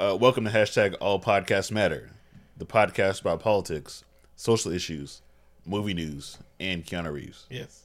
[0.00, 2.08] Uh, welcome to hashtag All Podcasts Matter,
[2.56, 4.02] the podcast about politics,
[4.34, 5.20] social issues,
[5.66, 7.46] movie news, and Keanu Reeves.
[7.50, 7.82] Yes,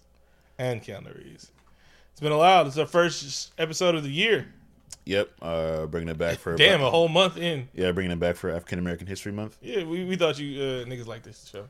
[0.58, 1.52] and Keanu Reeves.
[2.14, 2.66] It's been a while.
[2.66, 4.48] It's our first episode of the year.
[5.04, 7.68] Yep, uh, bringing it back for Damn, a whole month in.
[7.74, 9.58] yeah, bringing it back for African American History Month.
[9.62, 11.68] Yeah, we, we thought you uh, niggas like this show.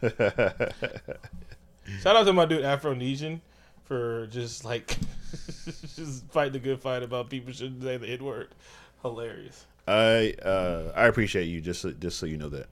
[2.00, 3.40] Shout out to my dude Afronesian
[3.84, 4.96] for just like
[5.94, 8.48] just fighting the good fight about people shouldn't say the N word.
[9.02, 9.66] Hilarious.
[9.86, 12.66] I uh, I appreciate you just so, just so you know that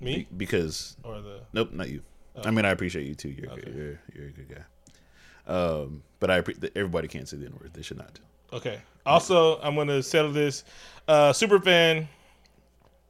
[0.00, 2.02] Me Be- because or the nope, not you.
[2.44, 3.30] I mean, I appreciate you too.
[3.30, 3.70] You're Okay.
[3.74, 5.52] you're, you're a good guy.
[5.52, 7.72] Um, but I appre- everybody can't say the N word.
[7.74, 8.18] They should not.
[8.52, 8.80] okay.
[9.04, 10.64] Also, I'm gonna settle this.
[11.06, 12.08] Uh, super fan.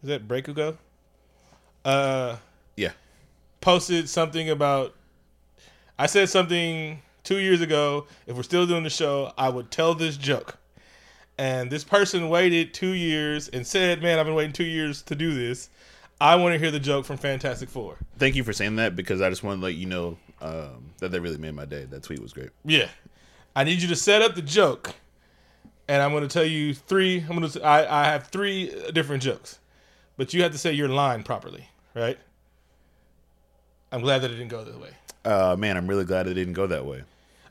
[0.03, 0.77] Is that Breakugo?
[1.85, 2.37] Uh,
[2.77, 2.93] Yeah.
[3.61, 4.95] posted something about.
[5.99, 8.07] I said something two years ago.
[8.27, 10.57] If we're still doing the show, I would tell this joke.
[11.39, 15.15] And this person waited two years and said, "Man, I've been waiting two years to
[15.15, 15.71] do this.
[16.21, 17.97] I want to hear the joke from Fantastic Four.
[18.19, 21.13] Thank you for saying that because I just want to let you know um, that
[21.13, 21.85] that really made my day.
[21.85, 22.51] That tweet was great.
[22.65, 22.89] Yeah,
[23.55, 24.95] I need you to set up the joke,
[25.87, 27.21] and I'm going to tell you three.
[27.21, 27.63] I'm going to.
[27.63, 29.61] I, I have three different jokes,
[30.17, 32.19] but you have to say your line properly, right?
[33.93, 34.91] I'm glad that it didn't go that way.
[35.25, 37.05] Uh, man, I'm really glad it didn't go that way.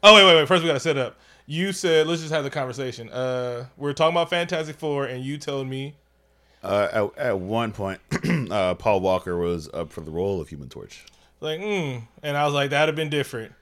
[0.04, 0.48] Oh wait, wait, wait.
[0.48, 1.17] First, we got to set up.
[1.50, 3.09] You said let's just have the conversation.
[3.09, 5.95] Uh, we're talking about Fantastic Four, and you told me.
[6.62, 8.02] Uh, at, at one point,
[8.52, 11.06] uh, Paul Walker was up for the role of Human Torch.
[11.39, 12.02] Like, mm.
[12.23, 13.54] and I was like, that'd have been different.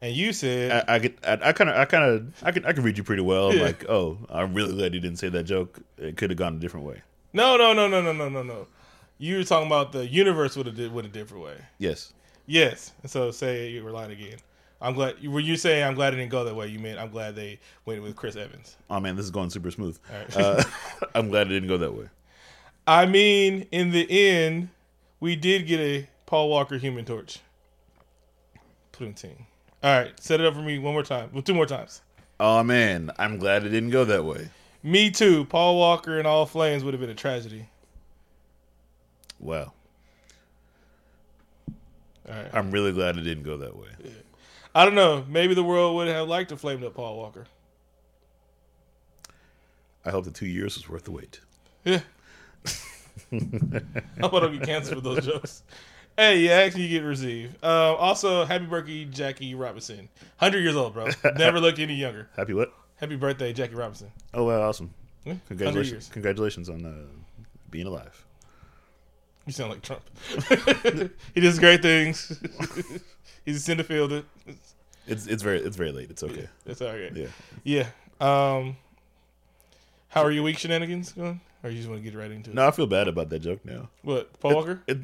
[0.00, 2.72] And you said, I, I get, I kind of, I kind of, I can, I
[2.72, 3.50] can read you pretty well.
[3.50, 3.64] I'm Yeah.
[3.64, 5.80] like, oh, I'm really glad you didn't say that joke.
[5.98, 7.02] It could have gone a different way.
[7.32, 8.66] no, no, no, no, no, no, no, no.
[9.18, 11.56] You were talking about the universe would have did with a different way.
[11.78, 12.12] Yes.
[12.46, 12.92] Yes.
[13.02, 14.38] And so say you were lying again.
[14.80, 15.26] I'm glad.
[15.26, 16.66] Were you saying I'm glad it didn't go that way?
[16.66, 18.76] You mean I'm glad they went with Chris Evans.
[18.90, 19.98] Oh man, this is going super smooth.
[20.12, 20.36] Right.
[20.36, 20.62] Uh,
[21.14, 22.08] I'm glad it didn't go that way.
[22.86, 24.68] I mean, in the end,
[25.20, 27.40] we did get a Paul Walker Human Torch.
[28.92, 29.16] Putting
[29.82, 31.30] All right, set it up for me one more time.
[31.32, 32.02] Well, two more times.
[32.38, 34.50] Oh man, I'm glad it didn't go that way.
[34.82, 35.46] Me too.
[35.46, 37.68] Paul Walker and all flames would have been a tragedy.
[39.40, 39.72] Wow.
[42.28, 42.50] All right.
[42.52, 43.88] I'm really glad it didn't go that way.
[44.74, 45.24] I don't know.
[45.28, 47.46] Maybe the world would have liked to flame up Paul Walker.
[50.04, 51.40] I hope the two years was worth the wait.
[51.84, 52.00] Yeah.
[53.32, 53.40] I
[54.20, 55.62] hope I don't get canceled for those jokes.
[56.16, 57.64] Hey, you actually you get received.
[57.64, 60.08] Um, also, happy birthday, Jackie Robinson.
[60.38, 61.08] 100 years old, bro.
[61.36, 62.28] Never looked any younger.
[62.36, 62.72] Happy what?
[62.96, 64.12] Happy birthday, Jackie Robinson.
[64.32, 64.94] Oh wow, awesome!
[65.24, 66.08] Yeah, Congratulations!
[66.12, 68.24] Congratulations on uh, being alive.
[69.46, 70.02] You sound like Trump.
[71.34, 72.40] he does great things.
[73.44, 74.22] He's a center fielder.
[75.06, 76.10] It's it's very it's very late.
[76.10, 76.48] It's okay.
[76.64, 77.14] That's all right.
[77.14, 77.26] Yeah.
[77.62, 77.86] Yeah.
[78.20, 78.76] Um,
[80.08, 81.40] how are your week shenanigans going?
[81.62, 82.54] Or you just want to get right into it?
[82.54, 83.88] No, I feel bad about that joke now.
[84.02, 84.82] What, Paul Walker?
[84.86, 84.98] It,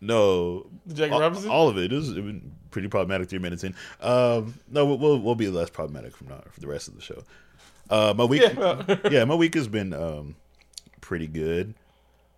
[0.00, 1.50] no, Jackie all, Robinson?
[1.50, 2.36] all of it is it was
[2.70, 3.28] pretty problematic.
[3.28, 3.74] Three minutes in.
[4.00, 7.02] Um, no, we'll, we'll we'll be less problematic from now for the rest of the
[7.02, 7.22] show.
[7.88, 10.34] Uh, my week, Yeah, well- yeah, my week has been um
[11.00, 11.74] pretty good.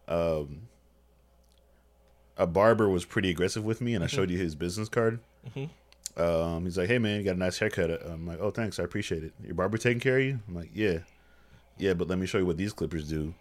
[0.09, 0.63] Um,
[2.37, 5.21] a barber was pretty aggressive with me, and I showed you his business card.
[6.17, 8.85] Um, he's like, "Hey man, you got a nice haircut." I'm like, "Oh, thanks, I
[8.85, 10.41] appreciate it." Your barber taking care of you?
[10.49, 10.99] I'm like, "Yeah,
[11.79, 13.35] yeah," but let me show you what these clippers do.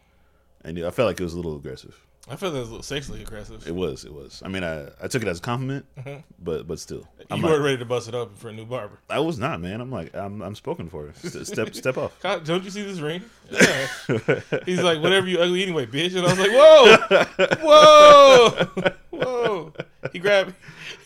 [0.64, 2.00] And I felt like it was a little aggressive.
[2.32, 3.68] I feel that was a little sexually aggressive.
[3.68, 4.42] It was, it was.
[4.46, 6.22] I mean, I, I took it as a compliment, mm-hmm.
[6.40, 8.66] but but still, I'm you like, weren't ready to bust it up for a new
[8.66, 9.00] barber.
[9.10, 9.82] I was not, man.
[9.82, 11.12] I'm like, I'm I'm spoken for.
[11.42, 12.18] Step step off.
[12.22, 13.22] God, don't you see this ring?
[13.52, 14.40] Yeah.
[14.66, 16.16] He's like, whatever you ugly anyway, bitch.
[16.16, 19.74] And I was like, whoa, whoa, whoa.
[20.14, 20.54] He grabbed,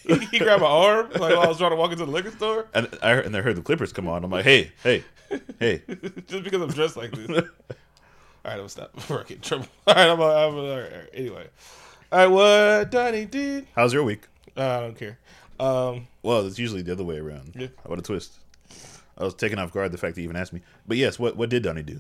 [0.06, 2.30] he, he grabbed my arm like while I was trying to walk into the liquor
[2.30, 4.24] store, And I heard, and I heard the clippers come on.
[4.24, 5.04] I'm like, hey, hey,
[5.60, 5.82] hey.
[6.28, 7.46] just because I'm dressed like this.
[8.46, 9.68] All right, I'm gonna stop before I get in trouble.
[9.88, 11.10] All right, I'm, I'm all right, all right.
[11.14, 11.48] Anyway,
[12.12, 14.28] all right, what Donnie did, How's your week?
[14.56, 15.18] uh, I don't care.
[15.60, 17.54] Um, Well, it's usually the other way around.
[17.56, 17.68] Yeah.
[17.78, 18.34] How about a twist?
[19.18, 20.62] I was taken off guard the fact that you even asked me.
[20.88, 22.00] But yes, what what did Donnie do?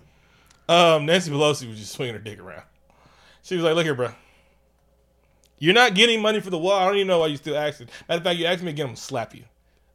[0.69, 2.63] Um, Nancy Pelosi was just swinging her dick around.
[3.43, 4.11] She was like, "Look here, bro.
[5.57, 6.73] You're not getting money for the wall.
[6.77, 7.87] I don't even know why you still asking.
[8.09, 9.43] Matter of fact, you asked me again, I'm gonna slap you.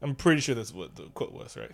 [0.03, 1.71] I'm pretty sure that's what the quote was, right?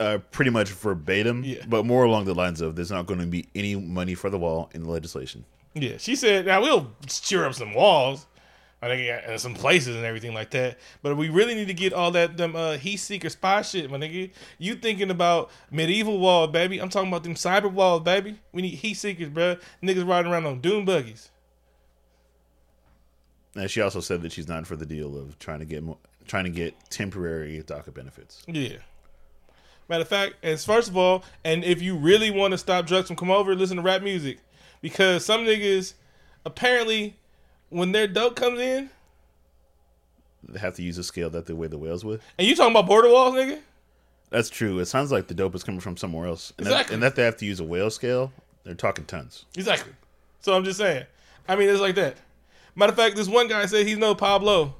[0.00, 1.64] Uh, pretty much verbatim, Yeah.
[1.66, 4.38] but more along the lines of there's not going to be any money for the
[4.38, 5.44] wall in the legislation.
[5.74, 5.96] Yeah.
[5.98, 8.26] She said, "Now we'll cheer up some walls,
[8.80, 10.78] I think, and some places and everything like that.
[11.02, 13.98] But we really need to get all that them uh, heat seeker spy shit, my
[13.98, 14.30] nigga.
[14.58, 16.78] You thinking about medieval wall, baby?
[16.80, 18.38] I'm talking about them cyber walls, baby.
[18.52, 19.56] We need heat seekers, bro.
[19.82, 21.30] Niggas riding around on doom buggies.
[23.56, 25.98] And she also said that she's not for the deal of trying to get mo-
[26.28, 28.44] trying to get temporary DACA benefits.
[28.46, 28.76] Yeah.
[29.88, 33.06] Matter of fact, as first of all, and if you really want to stop drugs
[33.08, 34.38] from come over, listen to rap music.
[34.82, 35.94] because some niggas
[36.44, 37.16] apparently
[37.70, 38.90] when their dope comes in,
[40.48, 42.20] They have to use a scale that they weigh the whales with.
[42.38, 43.60] and you talking about border walls, nigga.
[44.30, 44.78] That's true.
[44.78, 46.90] It sounds like the dope is coming from somewhere else, and, Exactly.
[46.90, 48.30] that, and that they have to use a whale scale.
[48.64, 49.46] They're talking tons.
[49.56, 49.92] Exactly.
[50.40, 51.06] So I'm just saying.
[51.48, 52.16] I mean, it's like that.
[52.74, 54.74] Matter of fact, this one guy said he's no Pablo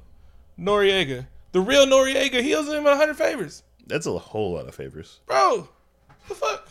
[0.59, 1.25] Noriega.
[1.51, 3.63] The real Noriega, he owes him 100 favors.
[3.89, 5.19] That's a whole lot of favors.
[5.25, 5.67] Bro,
[6.27, 6.69] the fuck?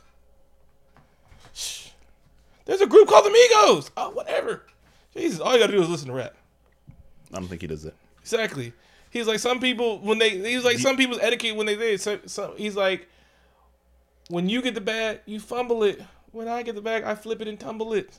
[1.53, 1.88] Shh.
[2.65, 3.91] There's a group called the Migos.
[3.97, 4.62] Oh, whatever.
[5.15, 6.35] Jesus, all you gotta do is listen to rap.
[7.32, 7.94] I don't think he does that.
[8.20, 8.73] Exactly.
[9.11, 10.31] He's like some people when they.
[10.31, 11.97] He's like some people's etiquette when they say.
[11.97, 13.09] So, so he's like,
[14.29, 16.00] when you get the bag, you fumble it.
[16.32, 18.19] When I get the bag, I flip it and tumble it.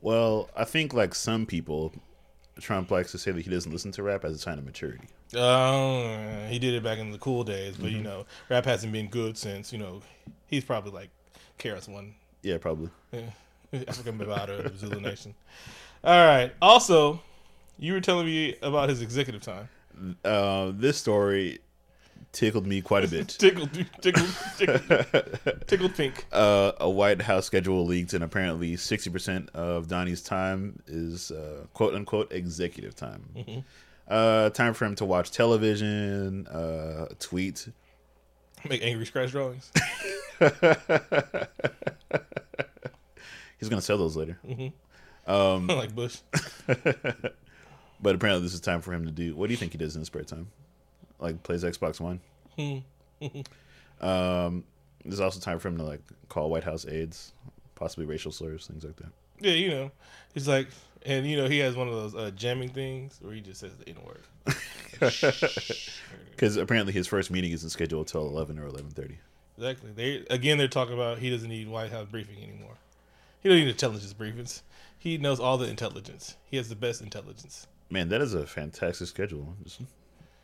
[0.00, 1.92] Well, I think like some people,
[2.60, 5.08] Trump likes to say that he doesn't listen to rap as a sign of maturity.
[5.34, 9.08] Oh, he did it back in the cool days, but you know, rap hasn't been
[9.08, 9.72] good since.
[9.72, 10.02] You know,
[10.46, 11.10] he's probably like
[11.58, 12.90] KRS One, Yeah, probably.
[13.72, 15.34] Afrika Bambaataa of Zulu Nation.
[16.02, 16.52] All right.
[16.62, 17.20] Also,
[17.78, 19.68] you were telling me about his executive time.
[20.24, 21.58] Uh, this story
[22.32, 23.28] tickled me quite a bit.
[23.38, 23.70] Tickled,
[24.00, 24.82] tickled, tickled,
[25.66, 26.26] tickled pink.
[26.32, 31.94] uh, a White House schedule leaked, and apparently 60% of Donnie's time is uh, quote
[31.94, 33.64] unquote executive time.
[34.06, 37.68] Uh, time for him to watch television, uh, tweet.
[38.68, 39.70] Make angry scratch drawings.
[43.58, 44.38] He's going to sell those later.
[45.26, 46.18] like Bush.
[48.00, 49.34] But apparently, this is time for him to do.
[49.34, 50.48] What do you think he does in his spare time?
[51.18, 52.20] Like plays Xbox One.
[54.00, 54.64] um,
[55.04, 57.32] there's also time for him to like call White House aides,
[57.74, 59.10] possibly racial slurs, things like that.
[59.40, 59.90] Yeah, you know,
[60.34, 60.68] he's like,
[61.06, 63.72] and you know, he has one of those uh, jamming things where he just says
[63.76, 64.56] the N word.
[66.38, 69.16] Because apparently, his first meeting isn't scheduled until 11 or 11:30.
[69.56, 69.90] Exactly.
[69.94, 72.76] They again, they're talking about he doesn't need White House briefing anymore.
[73.40, 74.62] He doesn't need intelligence briefings.
[74.98, 76.36] He knows all the intelligence.
[76.44, 77.66] He has the best intelligence.
[77.90, 79.56] Man, that is a fantastic schedule.
[79.64, 79.80] Just,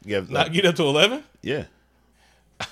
[0.04, 1.24] you have, Not get up to eleven.
[1.42, 1.64] yeah.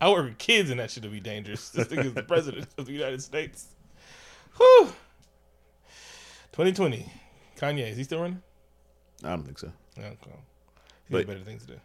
[0.00, 1.70] I work with kids, and that shit would be dangerous.
[1.70, 3.66] This thing is the president of the United States.
[4.56, 4.92] Whew.
[6.52, 7.10] 2020.
[7.56, 8.40] Kanye, is he still running?
[9.24, 9.72] I don't think so.
[9.98, 10.08] Okay.
[10.20, 10.26] He's
[11.10, 11.80] But- got better things to do.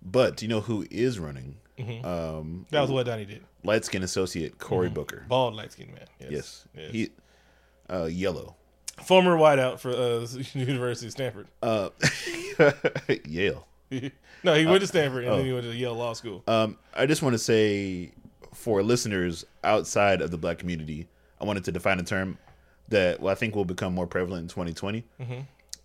[0.00, 1.56] But do you know who is running?
[1.76, 2.06] Mm-hmm.
[2.06, 3.42] Um, That was what Donnie did.
[3.64, 5.24] light skin associate Cory Booker.
[5.28, 6.06] Bald, light skinned man.
[6.20, 6.30] Yes.
[6.30, 6.92] Yes, Yes.
[6.92, 7.10] he
[7.90, 8.56] uh, yellow.
[9.04, 10.26] Former wideout for uh,
[10.58, 11.48] University of Stanford.
[11.62, 11.90] Uh,
[13.26, 13.66] Yale.
[14.44, 15.36] no, he went to Stanford and oh.
[15.36, 16.42] then he went to Yale Law School.
[16.46, 18.12] Um, I just want to say
[18.54, 21.08] for listeners outside of the black community,
[21.40, 22.38] I wanted to define a term
[22.88, 25.04] that well, I think will become more prevalent in 2020.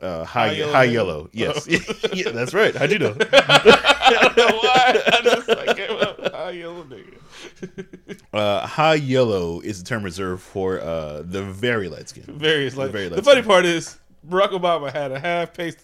[0.02, 0.64] Uh, high, Mm-hmm.
[0.64, 1.54] High high yellow yellow.
[1.54, 1.62] hair?
[1.66, 1.68] Yes,
[2.14, 2.76] yeah, that's right.
[2.76, 3.16] How'd you know?
[3.32, 5.02] I don't know why.
[5.08, 6.20] I just like came up.
[6.34, 8.18] Ah, yellow nigga.
[8.34, 12.26] Uh, high yellow is the term reserved for uh, the very light skin.
[12.28, 13.48] Various like very the funny skin.
[13.50, 13.98] part is
[14.28, 15.82] Barack Obama had a half pasty,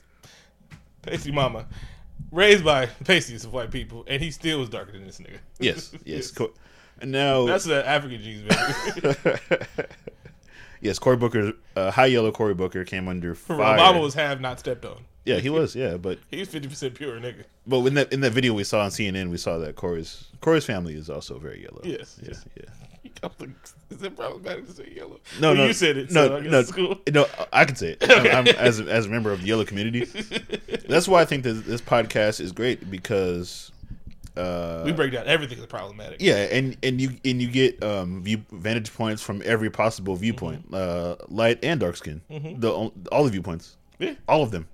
[1.01, 1.65] pasty mama
[2.31, 5.37] raised by pasties of white people, and he still was darker than this nigga.
[5.59, 6.31] Yes, yes.
[6.31, 6.53] Co-
[7.01, 9.37] and now, That's the African genes, baby.
[10.81, 13.57] yes, Cory Booker, uh, high yellow Cory Booker came under fire.
[13.77, 14.97] Obama was half not stepped on.
[15.25, 17.43] yeah, he was, yeah, but He was fifty percent pure nigga.
[17.65, 20.65] but in that in that video we saw on CNN, we saw that Cory's Cory's
[20.65, 21.81] family is also very yellow.
[21.83, 22.45] Yes, yeah, yes.
[22.57, 22.63] yeah.
[23.89, 25.19] Is it problematic to say yellow?
[25.39, 26.11] No, Well, no, you said it.
[26.11, 26.99] No, so I guess no, it's cool.
[27.11, 27.25] no.
[27.51, 28.09] I can say it.
[28.09, 30.05] I'm, I'm, as a, as a member of the yellow community.
[30.87, 33.71] That's why I think that this podcast is great because,
[34.37, 36.21] uh, We break down everything that's problematic.
[36.21, 40.73] yeah, and and you and you get um view vantage points from every possible viewpoint,
[40.73, 42.71] uh, light and dark skin, the
[43.11, 44.13] all the viewpoints, Yeah.
[44.27, 44.67] all of them.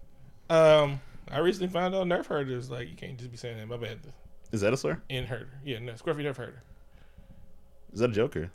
[0.50, 1.00] Um,
[1.32, 3.68] I recently found out Nerf herder is like you can't just be saying that.
[3.68, 4.00] My bad.
[4.52, 5.02] Is that a slur?
[5.10, 6.62] In herder, yeah, no, Scruffy Nerf herder.
[7.96, 8.52] Is that a joke or?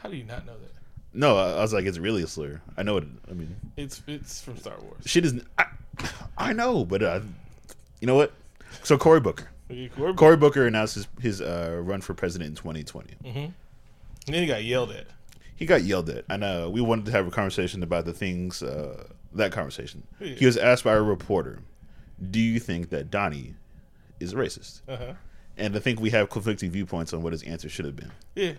[0.00, 0.70] How do you not know that?
[1.12, 2.60] No, I, I was like, it's really a slur.
[2.76, 3.04] I know it.
[3.30, 5.02] I mean, It's it's from Star Wars.
[5.04, 5.34] shit is.
[5.58, 5.66] I,
[6.38, 7.20] I know, but uh,
[8.00, 8.32] you know what?
[8.82, 9.48] So Cory Booker.
[9.68, 13.14] And Cory Booker announced his, his uh, run for president in 2020.
[13.24, 13.54] then
[14.26, 15.06] he got yelled at.
[15.56, 18.62] He got yelled at, and uh, we wanted to have a conversation about the things.
[18.62, 20.04] Uh, that conversation.
[20.20, 20.34] Yeah.
[20.34, 21.60] He was asked by a reporter,
[22.30, 23.54] "Do you think that Donnie
[24.20, 25.12] is a racist?" Uh huh.
[25.56, 28.10] And I think we have conflicting viewpoints on what his answer should have been.
[28.34, 28.52] Yeah.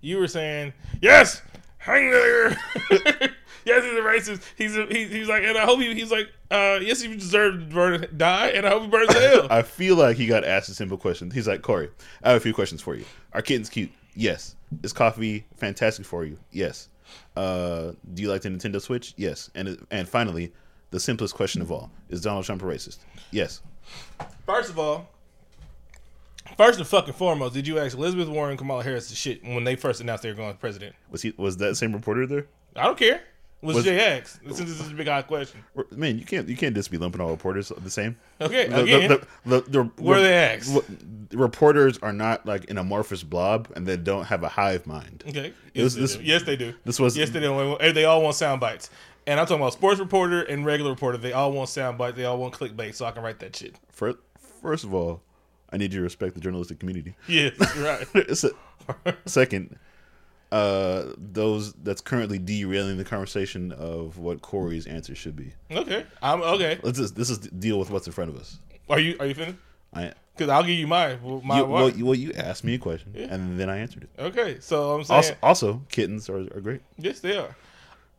[0.00, 1.42] You were saying yes,
[1.78, 2.50] hang there.
[3.64, 4.42] yes, he's a racist.
[4.56, 7.68] He's a, he, he's like, and I hope he, he's like, uh, yes, he deserved
[7.70, 9.46] to burn, die, and I hope he burns in hell.
[9.50, 11.30] I feel like he got asked a simple question.
[11.30, 11.90] He's like, Cory,
[12.22, 13.04] I have a few questions for you.
[13.32, 13.90] Are kittens cute?
[14.14, 14.54] Yes.
[14.82, 16.38] Is coffee fantastic for you?
[16.52, 16.88] Yes.
[17.36, 19.14] Uh, do you like the Nintendo Switch?
[19.16, 19.50] Yes.
[19.54, 20.52] And and finally,
[20.90, 22.98] the simplest question of all: Is Donald Trump a racist?
[23.30, 23.62] Yes.
[24.44, 25.08] First of all,
[26.58, 29.62] First and fucking foremost, did you ask Elizabeth Warren, and Kamala Harris the shit when
[29.64, 30.94] they first announced they were going to president?
[31.10, 31.32] Was he?
[31.36, 32.46] Was that same reporter there?
[32.74, 33.20] I don't care.
[33.62, 34.40] Was, Was- asked?
[34.44, 35.64] Since this is a big odd question.
[35.92, 38.16] Man, you can't you can't just be lumping all reporters the same.
[38.40, 40.76] Okay, The, again, the, the, the, the, where they asked?
[41.32, 45.24] Reporters are not like an amorphous blob, and they don't have a hive mind.
[45.28, 45.52] Okay.
[45.74, 46.22] This- Yes, they this- do.
[46.24, 46.74] yes, they do.
[46.84, 47.76] this was- yes, they do.
[47.92, 48.90] They all want sound bites.
[49.28, 51.18] And I'm talking about sports reporter and regular reporter.
[51.18, 52.16] They all want sound bites.
[52.16, 53.76] They all want clickbait, so I can write that shit.
[53.92, 54.18] First,
[54.62, 55.22] first of all,
[55.72, 57.14] I need you to respect the journalistic community.
[57.28, 58.06] Yeah, right.
[58.36, 58.50] Se-
[59.26, 59.76] Second,
[60.50, 65.52] uh, those that's currently derailing the conversation of what Cory's answer should be.
[65.70, 66.78] Okay, I'm okay.
[66.82, 68.58] Let's just this is deal with what's in front of us.
[68.88, 69.58] Are you are you finished?
[69.92, 72.78] I Because I'll give you my my you, well, you, well, you asked me a
[72.78, 74.10] question and then I answered it.
[74.18, 76.80] Okay, so I'm saying Also, also kittens are, are great.
[76.98, 77.54] yes, they are.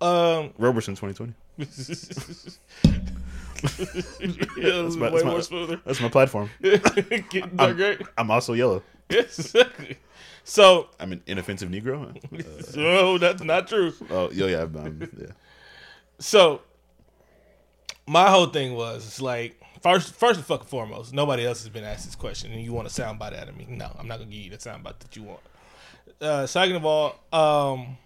[0.02, 1.34] Um, Roberson 2020.
[3.62, 5.82] yeah, that's my- way that's my- smoother.
[5.86, 6.50] That's my platform.
[7.60, 8.02] Are great.
[8.18, 8.84] I'm also yellow.
[9.10, 9.98] Yes, exactly.
[10.44, 12.16] So, I'm an inoffensive Negro.
[12.76, 13.94] no, that's not true.
[14.10, 15.28] Oh, yo, yeah, um, yeah.
[16.20, 16.62] So,
[18.08, 21.84] my whole thing was it's like first, first and fucking foremost, nobody else has been
[21.84, 23.68] asked this question, and you want a soundbite out of me?
[23.70, 25.40] No, I'm not gonna give you the soundbite that you want.
[26.20, 27.98] Uh, second of all, um,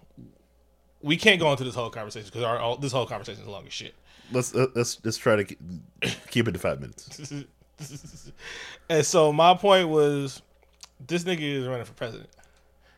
[1.02, 3.66] we can't go into this whole conversation because our all, this whole conversation is long
[3.66, 3.96] as shit.
[4.32, 5.60] Let's uh, let's let's try to keep,
[6.30, 7.44] keep it to five minutes.
[8.90, 10.42] and so my point was,
[11.06, 12.30] this nigga is running for president.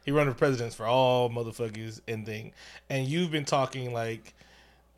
[0.06, 2.54] He running for presidents for all motherfuckers and thing.
[2.90, 4.36] And you've been talking like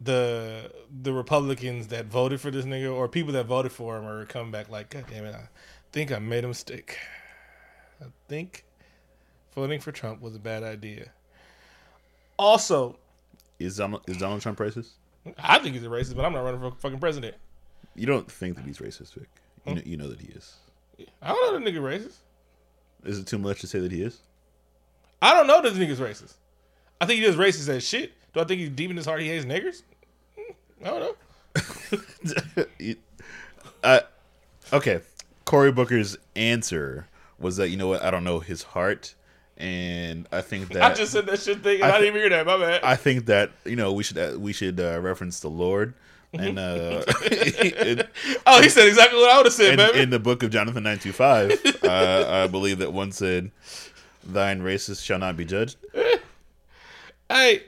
[0.02, 4.26] the the Republicans that voted for this nigga or people that voted for him are
[4.26, 5.48] coming back like, God damn it, I
[5.92, 6.98] think I made a mistake.
[8.02, 8.66] I think
[9.56, 11.12] voting for Trump was a bad idea.
[12.38, 12.98] Also,
[13.60, 14.90] Is Donald is Donald Trump racist?
[15.38, 17.36] I think he's a racist, but I'm not running for fucking president.
[17.96, 19.28] You don't think that he's racist, Vic?
[19.66, 20.56] You know, you know that he is.
[21.22, 22.18] I don't know that nigga racist.
[23.04, 24.20] Is it too much to say that he is?
[25.22, 26.36] I don't know that this nigga's racist.
[27.02, 28.14] I think he just racist as shit.
[28.34, 29.84] Do I think he's deep in his heart he hates niggers?
[30.38, 30.56] Mm,
[30.86, 31.18] I don't
[32.86, 32.96] know.
[33.84, 34.00] Uh,
[34.74, 35.02] okay.
[35.46, 37.08] Cory Booker's answer
[37.40, 39.14] was that you know what I don't know his heart,
[39.58, 42.22] and I think that I just said that shit thing and I, I didn't even
[42.22, 42.46] hear that.
[42.46, 42.84] My bad.
[42.84, 45.94] I think that you know we should uh, we should uh, reference the Lord
[46.34, 47.04] and uh,
[48.46, 50.00] oh, he said exactly what I would have said, in, baby.
[50.00, 51.60] in the book of Jonathan nine two five.
[51.84, 53.52] Uh, I believe that one said,
[54.24, 55.78] "Thine racist shall not be judged."
[57.30, 57.64] hey,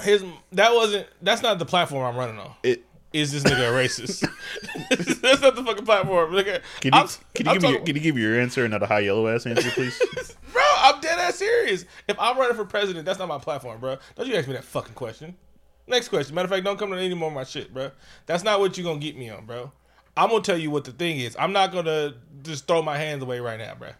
[0.00, 1.06] his that wasn't.
[1.22, 2.52] That's not the platform I'm running on.
[2.62, 4.20] It Is this nigga a racist?
[5.20, 6.30] that's not the fucking platform.
[6.32, 6.60] nigga.
[6.80, 8.64] can you I'm- can you I'm give me your, can you give me your answer
[8.64, 9.98] and not a high yellow ass answer, please?
[10.52, 11.84] Bro, I'm dead ass serious.
[12.06, 13.96] If I'm running for president, that's not my platform, bro.
[14.16, 15.36] Don't you ask me that fucking question.
[15.86, 16.34] Next question.
[16.34, 17.90] Matter of fact, don't come to any more of my shit, bro.
[18.26, 19.72] That's not what you're gonna get me on, bro.
[20.16, 21.36] I'm gonna tell you what the thing is.
[21.38, 23.90] I'm not gonna just throw my hands away right now, bro.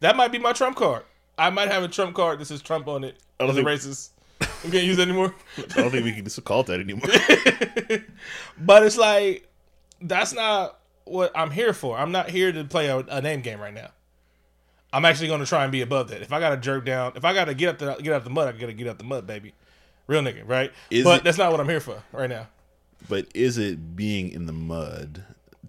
[0.00, 1.04] That might be my trump card.
[1.36, 3.16] I might have a trump card that says Trump on it.
[3.38, 4.10] I don't think- racist.
[4.64, 5.34] We can't use that anymore.
[5.56, 7.08] I don't think we can just call it that anymore.
[8.58, 9.48] But it's like
[10.00, 11.96] that's not what I'm here for.
[11.98, 13.90] I'm not here to play a, a name game right now.
[14.92, 16.22] I'm actually going to try and be above that.
[16.22, 18.24] If I got to jerk down, if I got to get up the get out
[18.24, 19.54] the mud, I got to get out the mud, baby.
[20.06, 20.72] Real nigga, right?
[20.90, 22.48] Is but it- that's not what I'm here for right now.
[23.08, 25.24] but is it being in the mud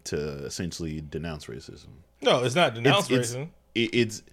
[0.05, 1.87] to essentially denounce racism?
[2.21, 3.49] No, it's not denounce it's, racism.
[3.75, 4.23] it- it's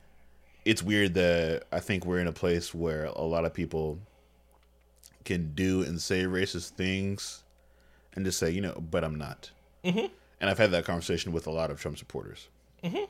[0.64, 3.98] it's weird that I think we're in a place where a lot of people
[5.26, 7.42] can do and say racist things
[8.14, 9.50] and just say, you know, but I'm not.
[9.84, 10.06] Mm-hmm.
[10.40, 12.48] And I've had that conversation with a lot of Trump supporters.
[12.82, 13.04] Mm-hmm.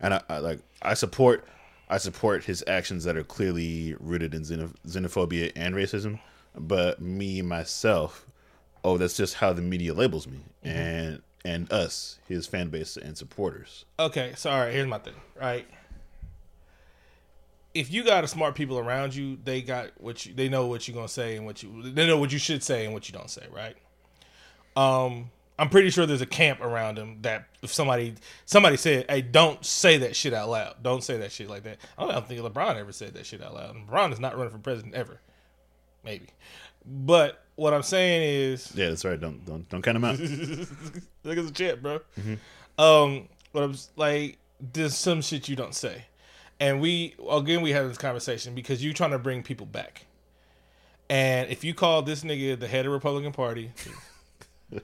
[0.00, 1.46] And I, I like I support
[1.88, 6.20] I support his actions that are clearly rooted in xeno- xenophobia and racism.
[6.54, 8.26] But me myself,
[8.84, 13.16] oh, that's just how the media labels me and and us, his fan base and
[13.16, 13.84] supporters.
[13.98, 15.66] Okay, so all right, here's my thing, right?
[17.74, 20.86] If you got a smart people around you, they got what you they know what
[20.86, 23.14] you're gonna say and what you they know what you should say and what you
[23.14, 23.76] don't say, right?
[24.76, 28.14] Um, I'm pretty sure there's a camp around them that if somebody
[28.46, 30.82] somebody said, "Hey, don't say that shit out loud.
[30.82, 33.54] Don't say that shit like that." I don't, think LeBron ever said that shit out
[33.54, 33.74] loud.
[33.74, 35.20] And LeBron is not running for president ever,
[36.04, 36.28] maybe.
[36.84, 39.20] But what I'm saying is, Yeah, that's right.
[39.20, 40.18] Don't don't don't count him out.
[41.24, 42.00] Look at the chat, bro.
[42.78, 44.38] Um, but I'm like,
[44.72, 46.06] there's some shit you don't say,
[46.62, 50.06] and we again we had this conversation because you're trying to bring people back,
[51.10, 53.72] and if you call this nigga the head of the Republican Party.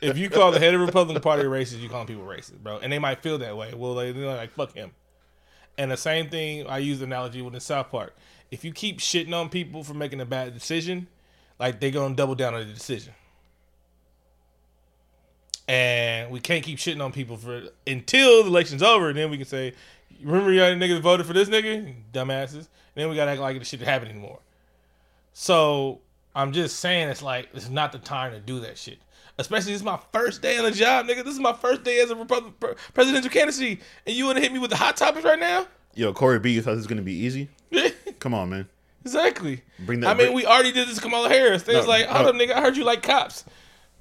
[0.00, 2.78] if you call the head of the Republican Party racist, you calling people racist, bro,
[2.78, 3.74] and they might feel that way.
[3.74, 4.92] Well, they, they're like fuck him.
[5.76, 8.16] And the same thing I use the analogy with the South Park.
[8.52, 11.08] If you keep shitting on people for making a bad decision,
[11.58, 13.12] like they're gonna double down on the decision.
[15.66, 19.08] and we can't keep shitting on people for until the election's over.
[19.08, 19.72] And then we can say,
[20.22, 22.54] "Remember, y'all niggas voted for this nigga, dumbasses."
[22.96, 24.38] And then we gotta act like this shit didn't happen anymore.
[25.32, 26.00] So
[26.34, 28.98] I'm just saying, it's like it's not the time to do that shit.
[29.36, 31.24] Especially this is my first day on the job, nigga.
[31.24, 32.54] This is my first day as a Republic,
[32.94, 35.66] presidential candidacy, and you wanna hit me with the hot topics right now?
[35.94, 37.48] Yo, Cory B, you thought this was gonna be easy?
[38.20, 38.68] Come on, man.
[39.04, 39.62] Exactly.
[39.80, 40.08] Bring that.
[40.08, 41.64] I mean, we already did this to Kamala Harris.
[41.64, 42.30] They was like, hold no.
[42.30, 43.44] up, nigga, I heard you like cops.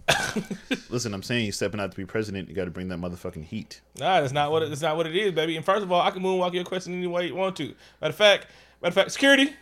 [0.89, 3.45] Listen, I'm saying you're stepping out to be president, you got to bring that motherfucking
[3.45, 3.81] heat.
[3.97, 5.55] Nah, that's not what it, that's not what it is, baby.
[5.55, 7.73] And first of all, I can moonwalk your question any way you want to.
[8.01, 8.47] Matter of fact,
[8.81, 9.53] matter of fact, security,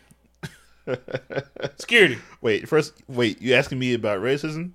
[1.77, 2.17] security.
[2.41, 4.71] Wait, first, wait, you asking me about racism?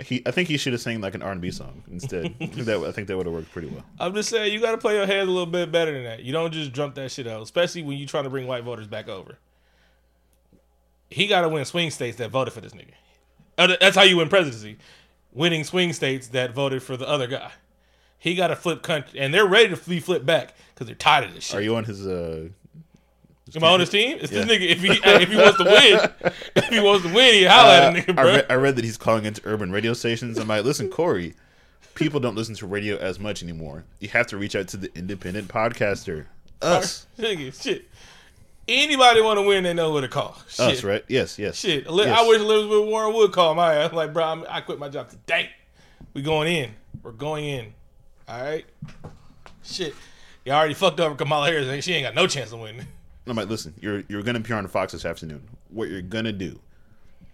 [0.00, 2.38] He, I think he should have sang like an R&B song instead.
[2.38, 3.84] that I think that would have worked pretty well.
[3.98, 6.22] I'm just saying, you got to play your head a little bit better than that.
[6.22, 8.86] You don't just jump that shit out, especially when you trying to bring white voters
[8.86, 9.38] back over.
[11.10, 12.92] He got to win swing states that voted for this nigga.
[13.58, 14.78] Uh, That's how you win presidency,
[15.32, 17.50] winning swing states that voted for the other guy.
[18.18, 21.24] He got to flip country, and they're ready to be flipped back because they're tired
[21.24, 21.56] of this shit.
[21.56, 22.06] Are you on his?
[22.06, 22.48] uh
[23.56, 24.18] Am I on his team?
[24.20, 24.44] It's Yeah.
[24.44, 24.68] this nigga.
[24.68, 27.96] If he if he wants to win, if he wants to win, he holla at
[27.96, 28.24] a nigga, I, bro.
[28.24, 30.36] read, I read that he's calling into urban radio stations.
[30.38, 31.34] I'm like, listen, Cory,
[31.94, 33.84] people don't listen to radio as much anymore.
[34.00, 36.26] You have to reach out to the independent podcaster,
[36.60, 37.88] us, Nigga, shit.
[38.68, 40.36] Anybody want to win, they know who to call.
[40.48, 40.60] Shit.
[40.60, 41.04] us, right?
[41.08, 41.56] Yes, yes.
[41.56, 41.86] Shit.
[41.88, 42.18] Yes.
[42.18, 43.92] I wish Elizabeth Warren would call my ass.
[43.92, 45.50] Like, bro, I'm, I quit my job today.
[46.12, 46.70] We going in.
[47.02, 47.72] We're going in.
[48.28, 48.66] All right.
[49.64, 49.94] Shit.
[50.44, 51.84] Y'all already fucked over Kamala Harris.
[51.84, 52.86] She ain't got no chance of winning.
[53.26, 55.46] I'm like, listen, you're you're gonna appear on Fox this afternoon.
[55.68, 56.60] What you're gonna do?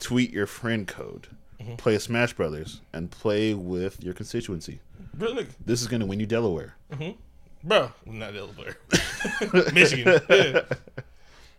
[0.00, 1.29] Tweet your friend code,
[1.61, 1.76] Mm-hmm.
[1.76, 4.81] play Smash Brothers, and play with your constituency.
[5.17, 5.50] Real nigga.
[5.64, 6.75] This is gonna win you Delaware.
[7.62, 8.76] Bro, not Delaware.
[9.73, 10.21] Michigan.
[10.31, 10.62] Yeah.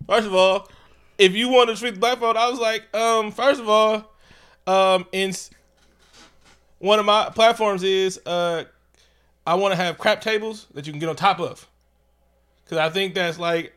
[0.07, 0.69] First of all,
[1.17, 4.12] if you want to treat the black vote, I was like, um, first of all,
[4.67, 5.33] um, in
[6.79, 8.65] one of my platforms is uh,
[9.47, 11.67] I want to have crap tables that you can get on top of,
[12.63, 13.74] because I think that's like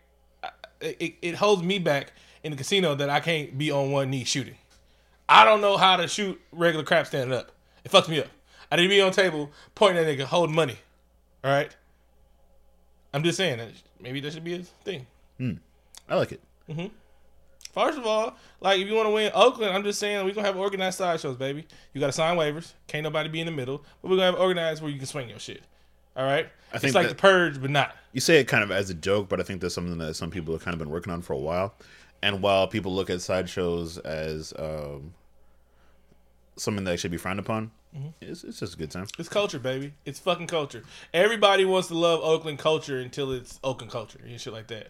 [0.80, 4.25] it, it holds me back in the casino that I can't be on one knee
[4.25, 4.56] shooting.
[5.28, 7.52] I don't know how to shoot regular crap standing up.
[7.84, 8.28] It fucks me up.
[8.71, 10.76] I need to be on table pointing at nigga holding money.
[11.45, 11.75] All right.
[13.12, 13.69] I'm just saying that
[14.00, 15.06] maybe that should be a thing.
[16.08, 16.40] I like it.
[17.73, 20.47] First of all, like if you want to win Oakland, I'm just saying we're gonna
[20.47, 21.66] have organized sideshows, baby.
[21.92, 22.73] You gotta sign waivers.
[22.86, 25.28] Can't nobody be in the middle, but we're gonna have organized where you can swing
[25.28, 25.62] your shit.
[26.16, 26.49] All right.
[26.73, 27.94] I think it's like that- the purge, but not.
[28.12, 30.30] You say it kind of as a joke, but I think that's something that some
[30.30, 31.75] people have kind of been working on for a while.
[32.23, 35.14] And while people look at sideshows as um,
[36.56, 38.08] something that should be frowned upon, Mm-hmm.
[38.21, 39.06] it's, it's just a good time.
[39.18, 39.94] It's culture, baby.
[40.04, 40.82] It's fucking culture.
[41.14, 44.88] Everybody wants to love Oakland culture until it's Oakland culture and shit like that.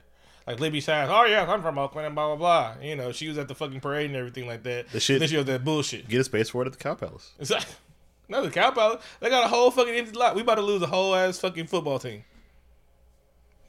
[0.48, 2.82] Like Libby Shines, oh yeah, I'm from Oakland and blah blah blah.
[2.82, 4.88] You know, she was at the fucking parade and everything like that.
[4.88, 6.08] The shit- Then she was that bullshit.
[6.08, 7.32] Get a space for it at the Cow Palace.
[7.38, 7.66] It's like,
[8.30, 9.02] no, the Cow Palace.
[9.20, 10.34] They got a whole fucking empty lot.
[10.34, 12.24] We about to lose a whole ass fucking football team.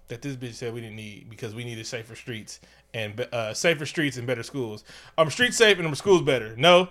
[0.07, 2.61] That this bitch said we didn't need because we needed safer streets
[2.93, 4.85] and uh, safer streets and better schools.
[5.17, 6.55] Are streets safe and schools better?
[6.55, 6.87] No.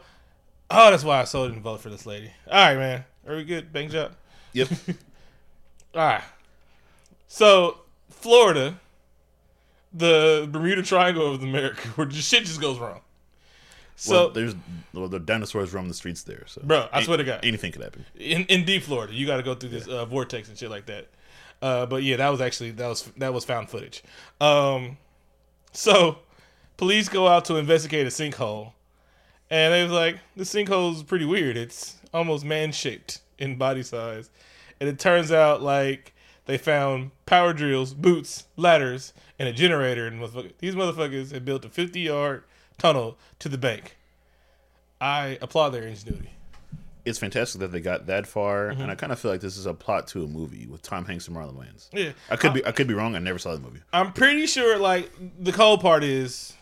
[0.71, 2.31] Oh, that's why I so didn't vote for this lady.
[2.47, 3.05] All right, man.
[3.27, 3.73] Are we good?
[3.73, 4.13] Bang job.
[4.53, 4.69] Yep.
[5.95, 6.23] All right.
[7.27, 7.79] So
[8.11, 8.79] Florida,
[9.93, 13.01] the Bermuda Triangle of America, where just shit just goes wrong.
[13.97, 14.55] So, well, there's
[14.95, 16.45] well, the dinosaurs roam the streets there.
[16.47, 17.41] So, Bro, I swear to God.
[17.45, 18.05] anything could happen.
[18.17, 19.13] in, in deep Florida.
[19.13, 21.09] You got to go through this uh, vortex and shit like that.
[21.61, 24.05] Uh, but yeah, that was actually that was that was found footage.
[24.41, 24.99] Um,
[25.73, 26.19] so
[26.77, 28.73] police go out to investigate a sinkhole,
[29.51, 31.57] and they was like, "The sinkhole's pretty weird.
[31.57, 34.31] It's almost man shaped in body size,"
[34.79, 36.15] and it turns out like
[36.49, 40.07] they found power drills, boots, ladders, and a generator.
[40.09, 40.21] And
[40.59, 42.43] these motherfuckers had built a fifty yard
[42.79, 43.97] tunnel to the bank.
[45.01, 46.31] I applaud their ingenuity.
[47.05, 48.83] It's fantastic that they got that far, Mm-hmm.
[48.83, 51.05] and I kind of feel like this is a plot to a movie with Tom
[51.05, 51.89] Hanks and Marlon Wayans.
[51.93, 53.15] Yeah, I could be I could be wrong.
[53.15, 53.81] I never saw the movie.
[53.93, 56.53] I'm pretty sure like the cold part is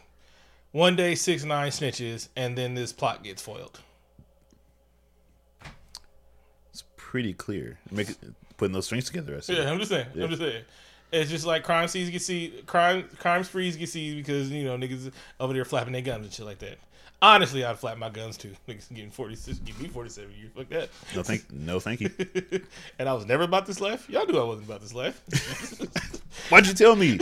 [0.72, 3.80] one day six nine snitches and then this plot gets foiled.
[6.70, 7.78] It's pretty clear.
[7.90, 8.18] Make it,
[8.56, 9.36] putting those strings together.
[9.36, 9.56] I see.
[9.56, 10.06] Yeah, I'm just saying.
[10.14, 10.64] I'm just saying.
[11.12, 14.76] It's just like crime scenes get see crime crime sprees get seized because you know
[14.76, 16.78] niggas over there flapping their guns and shit like that.
[17.22, 18.52] Honestly, I'd flap my guns too.
[18.68, 20.50] Niggas getting 46, give me 47 years.
[20.54, 20.90] Fuck that.
[21.14, 22.10] No thank no thank you.
[22.98, 24.08] and I was never about this life.
[24.10, 25.22] Y'all knew I wasn't about this life.
[26.50, 27.18] Why'd you tell me?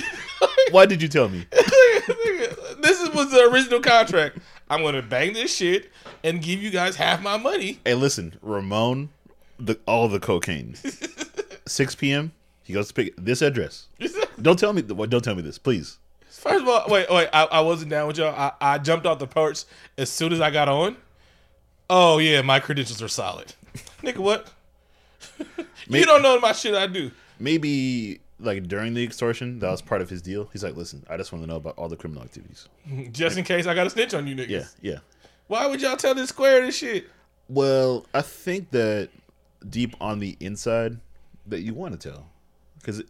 [0.70, 1.46] Why did you tell me?
[1.52, 4.38] this was the original contract.
[4.68, 5.92] I'm gonna bang this shit
[6.24, 7.78] and give you guys half my money.
[7.84, 9.10] Hey, listen, Ramon,
[9.60, 10.74] the all the cocaine.
[11.66, 12.32] 6 p.m.
[12.62, 13.88] He goes to pick this address.
[14.42, 14.82] Don't tell me.
[14.82, 15.98] Don't tell me this, please.
[16.28, 17.28] First of all, wait, wait.
[17.32, 18.34] I, I wasn't down with y'all.
[18.34, 19.64] I, I jumped off the porch
[19.96, 20.96] as soon as I got on.
[21.88, 23.54] Oh yeah, my credentials are solid.
[24.02, 24.50] Nigga, what?
[25.88, 26.74] May- you don't know my shit.
[26.74, 27.10] I do.
[27.38, 30.48] Maybe like during the extortion, that was part of his deal.
[30.52, 32.68] He's like, listen, I just want to know about all the criminal activities.
[33.12, 34.48] Just in case I got a snitch on you niggas.
[34.48, 34.98] Yeah, yeah.
[35.46, 37.06] Why would y'all tell this square this shit?
[37.48, 39.10] Well, I think that
[39.68, 40.98] deep on the inside,
[41.46, 42.26] that you want to tell,
[42.78, 43.02] because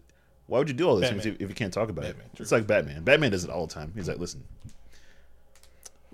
[0.46, 2.36] why would you do all this if, if you can't talk about Batman, it?
[2.36, 2.42] true.
[2.42, 3.02] It's like Batman.
[3.02, 3.92] Batman does it all the time.
[3.94, 4.44] He's like, listen.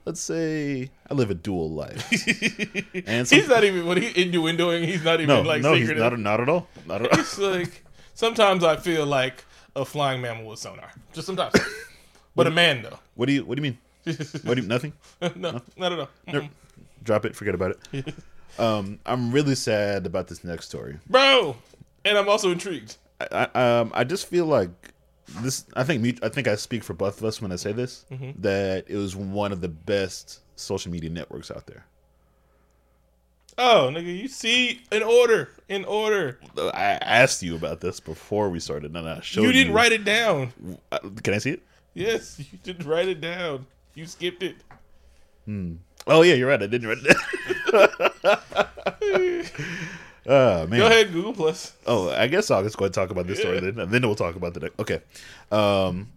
[0.07, 2.11] Let's say I live a dual life,
[3.07, 4.87] and some, He's not even what he innuendoing.
[4.87, 7.21] He's not even no, like no, he's not, not at all, not at all.
[7.21, 9.45] It's like sometimes I feel like
[9.77, 10.91] a flying mammal with sonar.
[11.13, 11.55] Just sometimes,
[12.35, 12.99] but a man though.
[13.15, 13.79] What do you What do you mean?
[14.43, 14.95] What do you, nothing?
[15.37, 16.49] no, not at all.
[17.03, 17.37] Drop it.
[17.37, 18.15] Forget about it.
[18.59, 20.99] Um, I'm really sad about this next story.
[21.09, 21.57] bro.
[22.05, 22.97] And I'm also intrigued.
[23.21, 24.71] I, I, um, I just feel like
[25.41, 25.65] this.
[25.75, 26.23] I think.
[26.23, 28.05] I think I speak for both of us when I say this.
[28.41, 31.85] That it was one of the best social media networks out there.
[33.59, 36.39] Oh, nigga, you see, in order, in order.
[36.57, 39.49] I asked you about this before we started, and I showed you.
[39.49, 40.53] You didn't write it down.
[40.91, 41.63] Uh, Can I see it?
[41.93, 43.67] Yes, you didn't write it down.
[43.95, 44.57] You skipped it.
[46.07, 46.63] Oh yeah, you're right.
[46.63, 47.17] I didn't write it.
[49.03, 49.47] down.
[50.27, 50.79] oh man.
[50.79, 51.73] Go ahead, Google Plus.
[51.87, 54.03] Oh, I guess I'll just go ahead and talk about this story then, and then
[54.03, 54.79] we'll talk about the next.
[54.79, 55.01] Okay.
[55.51, 56.09] Um,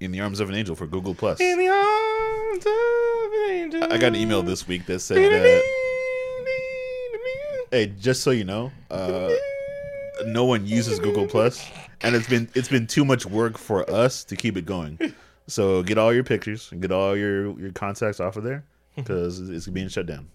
[0.00, 1.40] in the arms of an angel for Google Plus.
[1.40, 3.92] In the arms of an angel.
[3.92, 5.62] I got an email this week that said that.
[7.70, 9.30] Hey, just so you know, uh,
[10.24, 11.68] no one uses Google Plus,
[12.00, 14.98] and it's been it's been too much work for us to keep it going.
[15.48, 18.64] So get all your pictures and get all your your contacts off of there
[18.96, 20.28] because it's being shut down.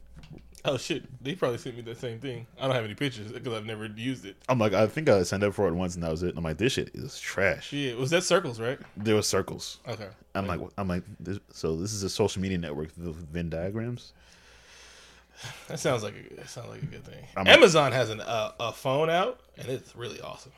[0.66, 1.04] Oh shit!
[1.22, 2.48] They probably sent me the same thing.
[2.58, 4.38] I don't have any pictures because I've never used it.
[4.48, 6.30] I'm like, I think I signed up for it once and that was it.
[6.30, 7.74] And I'm like, this shit is trash.
[7.74, 8.80] Yeah, was that circles right?
[8.96, 9.80] There was circles.
[9.88, 10.08] Okay.
[10.36, 14.14] I'm like, I'm like, this, so this is a social media network with Venn diagrams.
[15.68, 17.26] That sounds like a, that sounds like a good thing.
[17.36, 20.54] I'm- Amazon has an uh, a phone out, and it's really awesome.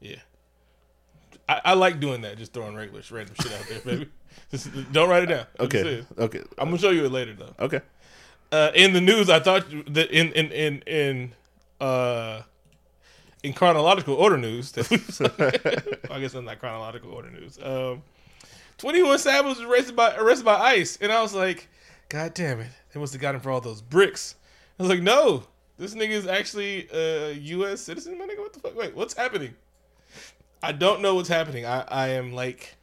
[0.00, 0.16] Yeah,
[1.48, 2.38] I, I like doing that.
[2.38, 4.10] Just throwing regular random shit out there, baby.
[4.50, 5.46] Just don't write it down.
[5.60, 7.54] Okay, okay, I'm gonna show you it later though.
[7.60, 7.80] okay.
[8.52, 11.32] Uh, in the news, I thought that in in in in
[11.80, 12.42] uh
[13.42, 14.72] in chronological order news.
[14.72, 14.86] That
[16.10, 17.58] I guess that's not chronological order news.
[17.62, 18.02] Um,
[18.76, 21.68] Twenty One Savage was arrested by arrested by ICE, and I was like,
[22.10, 22.70] God damn it!
[22.92, 24.34] They must have got him for all those bricks.
[24.78, 25.44] I was like, No,
[25.78, 27.80] this nigga is actually a U.S.
[27.80, 28.18] citizen.
[28.18, 28.76] My nigga, what the fuck?
[28.76, 29.54] Wait, what's happening?
[30.62, 31.64] I don't know what's happening.
[31.64, 32.76] I I am like.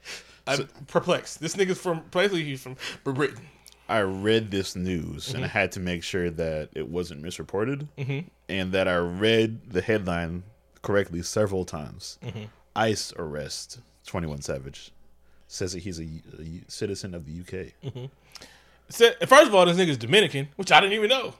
[0.47, 1.39] I'm perplexed.
[1.41, 3.47] This nigga's from basically he's from Britain.
[3.89, 5.57] I read this news and I mm-hmm.
[5.57, 8.27] had to make sure that it wasn't misreported mm-hmm.
[8.47, 10.43] and that I read the headline
[10.83, 12.19] correctly several times.
[12.23, 12.43] Mm-hmm.
[12.75, 14.91] ICE arrest 21 Savage.
[15.47, 18.03] Says that he's a, a citizen of the UK.
[18.89, 21.33] Said, first of all, this nigga's Dominican, which I didn't even know.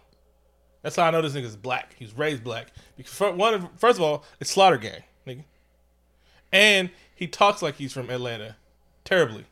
[0.82, 1.96] That's how I know this nigga's black.
[1.98, 2.68] He was raised black.
[2.98, 5.44] Because one, first of all, it's Slaughter Gang, nigga,
[6.52, 8.56] and he talks like he's from Atlanta,
[9.04, 9.46] terribly.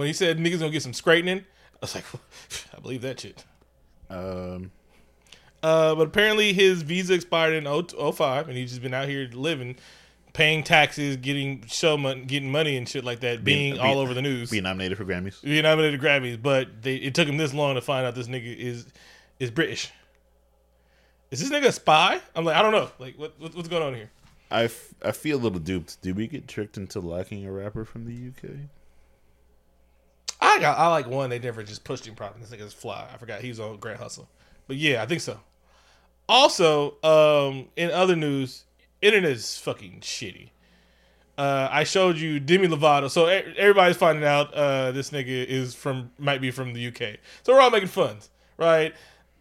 [0.00, 2.04] When he said niggas gonna get some straightening, I was like,
[2.76, 3.44] I believe that shit.
[4.08, 4.70] Um,
[5.62, 9.28] Uh, but apparently his visa expired in 0- 05, and he's just been out here
[9.34, 9.76] living,
[10.32, 14.14] paying taxes, getting show money, getting money and shit like that, being, Being- all over
[14.14, 14.50] the news.
[14.50, 15.42] being nominated for Grammys.
[15.42, 18.26] being nominated to Grammys, but they, it took him this long to find out this
[18.26, 18.86] nigga is
[19.38, 19.90] is British.
[21.30, 22.20] Is this nigga a spy?
[22.34, 22.88] I'm like, I don't know.
[22.98, 24.10] Like, what, what what's going on here?
[24.50, 26.00] I, f- I feel a little duped.
[26.02, 28.56] Did we get tricked into liking a rapper from the UK?
[30.40, 31.30] I got I like one.
[31.30, 32.44] They never just pushed him properly.
[32.44, 33.06] This nigga's fly.
[33.12, 34.28] I forgot he was on Grand Hustle,
[34.66, 35.38] but yeah, I think so.
[36.28, 38.64] Also, um, in other news,
[39.02, 40.50] internet is fucking shitty.
[41.36, 46.10] Uh, I showed you Demi Lovato, so everybody's finding out uh, this nigga is from
[46.18, 47.18] might be from the UK.
[47.42, 48.18] So we're all making fun,
[48.58, 48.94] right?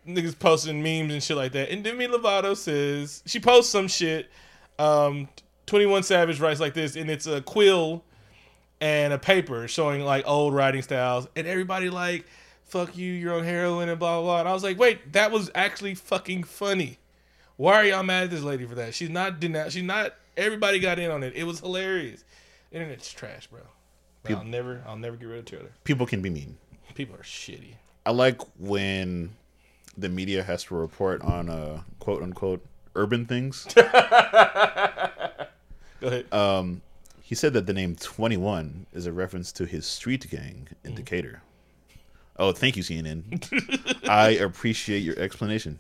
[0.07, 1.69] Niggas posting memes and shit like that.
[1.69, 4.29] And Demi Lovato says she posts some shit.
[4.77, 5.27] Um,
[5.65, 8.03] Twenty One Savage writes like this, and it's a quill
[8.81, 12.25] and a paper showing like old writing styles, and everybody like,
[12.65, 14.39] "Fuck you, you're on heroin," and blah blah blah.
[14.41, 16.99] And I was like, "Wait, that was actually fucking funny.
[17.57, 18.93] Why are y'all mad at this lady for that?
[18.93, 19.73] She's not denied.
[19.73, 20.13] She's not.
[20.37, 21.33] Everybody got in on it.
[21.35, 22.23] It was hilarious.
[22.71, 23.59] Internet's trash, bro.
[24.23, 25.71] But I'll never, I'll never get rid of Twitter.
[25.83, 26.57] People can be mean.
[26.93, 27.73] People are shitty.
[28.05, 29.31] I like when
[29.97, 32.65] the media has to report on uh, quote unquote
[32.95, 33.67] urban things.
[33.75, 33.83] Go
[36.01, 36.31] ahead.
[36.33, 36.81] Um,
[37.29, 40.89] he said that the name 21 is a reference to his street gang Mm.
[40.89, 41.43] in Decatur.
[42.37, 43.21] Oh, thank you, CNN.
[44.09, 45.77] I appreciate your explanation.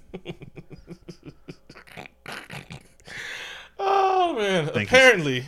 [3.79, 4.67] oh man.
[4.67, 4.97] Thank you.
[4.97, 5.45] Apparently,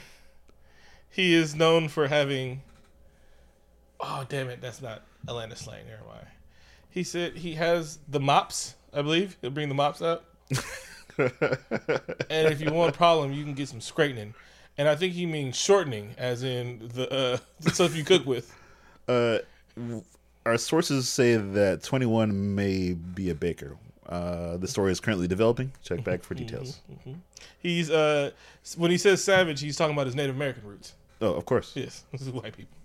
[1.10, 2.62] he is known for having.
[4.00, 4.60] Oh damn it!
[4.62, 5.86] That's not Atlanta slang.
[5.88, 6.26] Never mind.
[6.90, 8.74] He said he has the mops.
[8.94, 10.26] I believe he'll bring the mops up.
[11.20, 11.32] and
[12.48, 14.34] if you want a problem, you can get some straightening.
[14.78, 18.56] And I think he means shortening, as in the uh, the stuff you cook with.
[19.08, 19.40] Uh,
[20.46, 23.76] our sources say that 21 may be a baker.
[24.08, 25.72] Uh, the story is currently developing.
[25.84, 26.80] Check back for details.
[27.60, 28.32] He's uh
[28.78, 30.94] when he says savage, he's talking about his Native American roots.
[31.22, 31.72] Oh, of course.
[31.76, 32.76] Yes, this is white people.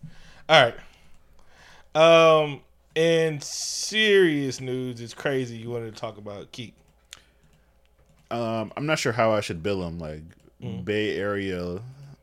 [0.48, 0.72] All
[1.94, 2.42] right.
[2.44, 2.60] Um,
[2.94, 5.56] and serious news, it's crazy.
[5.56, 6.72] You wanted to talk about Keak.
[8.30, 9.98] Um, I'm not sure how I should bill him.
[9.98, 10.22] Like
[10.62, 10.84] Mm.
[10.84, 11.80] Bay Area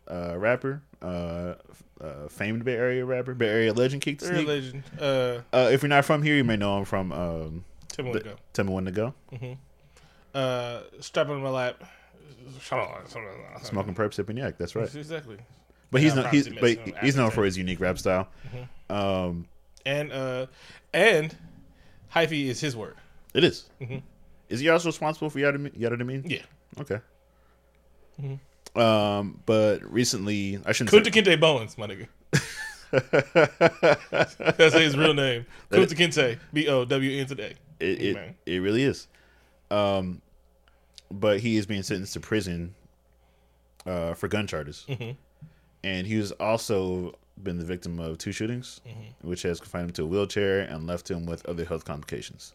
[0.09, 1.53] uh, rapper, uh,
[2.01, 4.47] uh, famed Bay Area rapper, Bay Area legend, Keak the Sneak.
[4.47, 4.83] legend.
[4.99, 8.11] Uh, Uh, if you're not from here, you may know him from um, Tim the,
[8.13, 8.35] Wingo.
[8.53, 9.13] Tell Me When to Go,
[10.33, 11.83] Uh, strap on my lap.
[13.61, 14.57] Smoking Perp, Sipping Yak.
[14.57, 14.93] That's right.
[14.93, 15.37] Exactly.
[15.91, 16.31] But he's not.
[16.33, 18.27] He's but he's known for his unique rap style.
[18.89, 19.45] Um,
[19.85, 20.47] And uh,
[20.93, 21.35] and
[22.13, 22.95] hyphy is his word.
[23.33, 23.69] it is.
[24.49, 26.23] Is he also responsible for Yada Yada Demean?
[26.27, 26.41] Yeah.
[26.79, 26.99] Okay.
[28.75, 31.05] Um, but recently, I shouldn't.
[31.05, 32.07] Kunta Kinte Bowens, my nigga.
[34.57, 35.45] That's his real name.
[35.71, 36.39] Kunta Kinte.
[36.51, 37.53] B O W N today.
[37.79, 39.07] It it, it really is.
[39.71, 40.21] Um,
[41.11, 42.73] but he is being sentenced to prison
[43.85, 44.85] uh, for gun charges,
[45.83, 48.79] and he has also been the victim of two shootings,
[49.21, 52.53] which has confined him to a wheelchair and left him with other health complications.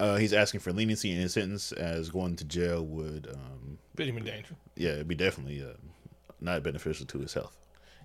[0.00, 4.06] Uh, he's asking for leniency in his sentence, as going to jail would, um, Put
[4.06, 4.56] him in danger.
[4.76, 5.74] yeah, it'd be definitely uh,
[6.40, 7.56] not beneficial to his health.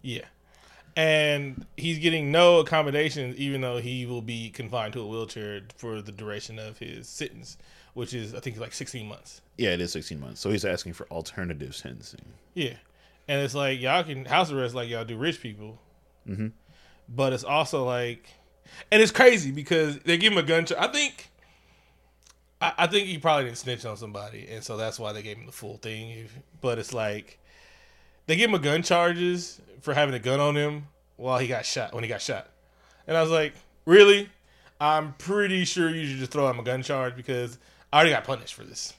[0.01, 0.25] Yeah.
[0.95, 6.01] And he's getting no accommodations, even though he will be confined to a wheelchair for
[6.01, 7.57] the duration of his sentence,
[7.93, 9.41] which is, I think, like 16 months.
[9.57, 10.41] Yeah, it is 16 months.
[10.41, 12.21] So he's asking for alternative sentencing.
[12.53, 12.73] Yeah.
[13.27, 15.79] And it's like, y'all can house arrest like y'all do rich people.
[16.27, 16.47] Mm-hmm.
[17.07, 18.27] But it's also like,
[18.91, 20.79] and it's crazy because they give him a gun charge.
[20.79, 21.29] I think,
[22.61, 24.47] I, I think he probably didn't snitch on somebody.
[24.49, 26.27] And so that's why they gave him the full thing.
[26.61, 27.39] But it's like,
[28.27, 31.65] they give him a gun charges for having a gun on him while he got
[31.65, 32.49] shot, when he got shot.
[33.07, 33.53] And I was like,
[33.85, 34.29] really?
[34.79, 37.57] I'm pretty sure you should just throw him a gun charge because
[37.91, 38.93] I already got punished for this.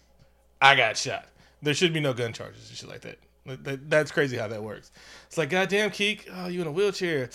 [0.61, 1.27] I got shot.
[1.63, 2.89] There should be no gun charges and shit.
[2.89, 3.19] Like, that-
[3.91, 4.91] That's crazy how that works.
[5.27, 7.31] It's like, goddamn, Keak, oh, you in a wheelchair.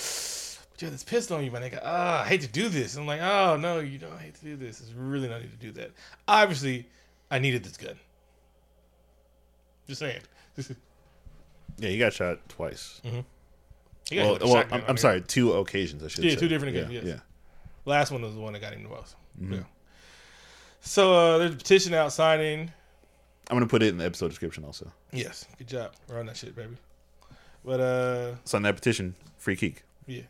[0.75, 1.79] But you have this pistol on you, my nigga.
[1.81, 2.97] Ah, I hate to do this.
[2.97, 4.81] I'm like, oh, no, you don't hate to do this.
[4.81, 5.91] It's really not need to do that.
[6.27, 6.85] Obviously,
[7.31, 7.95] I needed this gun.
[9.87, 10.21] Just saying.
[11.77, 13.01] Yeah, he got shot twice.
[13.03, 13.25] Got
[14.15, 16.01] Well, a well I'm, I'm sorry, two occasions.
[16.05, 16.37] I should Yeah, say.
[16.37, 17.15] two different yeah, occasions, yes.
[17.17, 17.21] Yeah.
[17.83, 19.15] Last one was the one that got him the most.
[19.37, 19.53] Mm-hmm.
[19.55, 19.59] Yeah.
[20.79, 22.71] So uh, there's a petition out signing.
[23.49, 24.89] I'm gonna put it in the episode description also.
[25.11, 25.91] Yes, good job.
[26.07, 26.77] Run that shit, baby.
[27.65, 29.79] But uh, Sign that petition, free Keak.
[30.07, 30.21] yeah,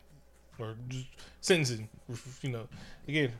[0.58, 1.06] or just
[1.40, 1.88] sentencing.
[2.42, 2.68] You know,
[3.08, 3.32] again.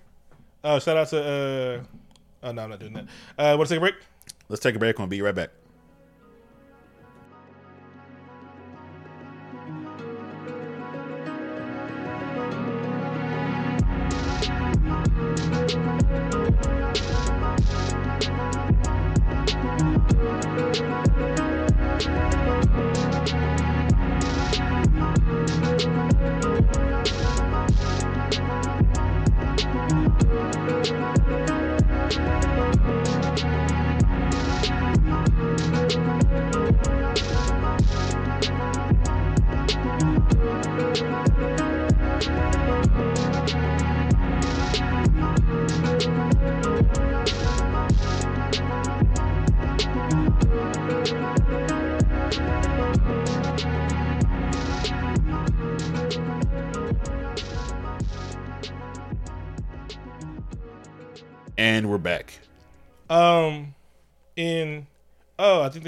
[0.62, 1.20] Uh, shout out to.
[1.20, 3.05] Uh, oh no, I'm not doing that.
[3.38, 3.94] Uh, want to take a break?
[4.48, 4.98] Let's take a break.
[4.98, 5.50] We'll be right back.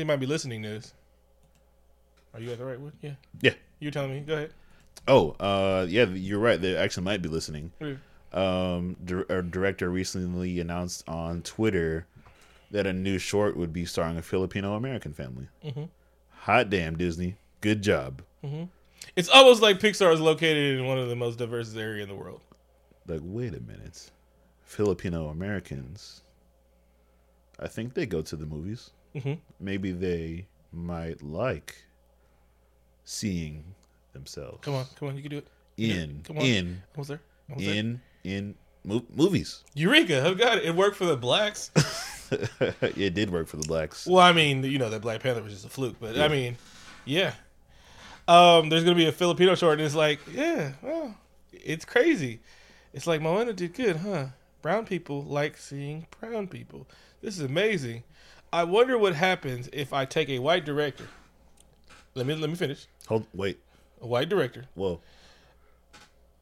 [0.09, 0.93] Might be listening to this.
[2.35, 2.93] Are you at the right one?
[3.01, 3.55] Yeah, Yeah.
[3.79, 4.21] you're telling me.
[4.21, 4.53] Go ahead.
[5.07, 6.61] Oh, uh, yeah, you're right.
[6.61, 7.73] They actually might be listening.
[7.81, 7.95] Yeah.
[8.33, 12.07] Um, dir- our director recently announced on Twitter
[12.71, 15.49] that a new short would be starring a Filipino American family.
[15.65, 15.85] Mm-hmm.
[16.41, 17.37] Hot damn, Disney.
[17.61, 18.23] Good job.
[19.17, 22.15] It's almost like Pixar is located in one of the most diverse areas in the
[22.21, 22.41] world.
[23.07, 24.11] Like, wait a minute.
[24.63, 26.23] Filipino Americans.
[27.59, 28.91] I think they go to the movies.
[29.15, 29.39] Mhm.
[29.61, 31.75] Maybe they might like
[33.05, 33.75] seeing
[34.13, 34.59] themselves.
[34.63, 35.47] Come on, come on, you can do it.
[35.77, 36.45] In, come on.
[36.45, 37.21] in, Almost there.
[37.49, 37.75] Almost there.
[37.77, 39.65] in, in mo- movies.
[39.75, 40.27] Eureka!
[40.27, 40.65] I've got it.
[40.65, 41.71] It worked for the blacks.
[42.83, 44.07] it did work for the blacks.
[44.07, 46.57] well, I mean, you know, that Black Panther was just a fluke, but I mean,
[47.05, 47.33] yeah.
[48.27, 51.15] Um, there's gonna be a Filipino short, and it's like, yeah, well,
[51.53, 52.41] It's crazy.
[52.93, 54.27] It's like Moana did good, huh?
[54.61, 56.87] Brown people like seeing brown people.
[57.23, 58.03] This is amazing.
[58.53, 61.05] I wonder what happens if I take a white director.
[62.15, 62.87] Let me let me finish.
[63.09, 63.59] Hold, wait.
[64.01, 65.01] A white director Whoa.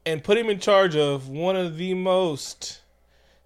[0.05, 2.81] and put him in charge of one of the most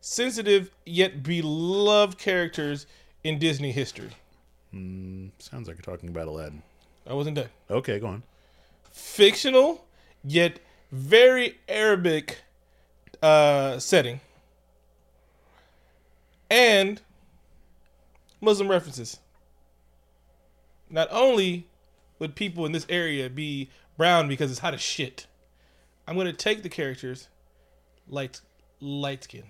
[0.02, 2.88] sensitive yet beloved characters
[3.24, 4.10] in Disney history.
[4.72, 6.62] Sounds like you're talking about Aladdin.
[7.08, 7.50] I wasn't done.
[7.70, 8.24] Okay, go on.
[8.92, 9.86] Fictional
[10.24, 10.60] yet
[10.92, 12.42] very Arabic
[13.22, 14.20] uh, setting
[16.50, 17.02] and
[18.42, 19.20] Muslim references.
[20.90, 21.68] Not only
[22.20, 25.28] would people in this area be brown because it's hot as shit,
[26.08, 27.30] I'm gonna take the characters
[28.10, 28.42] light
[28.80, 29.44] light skin.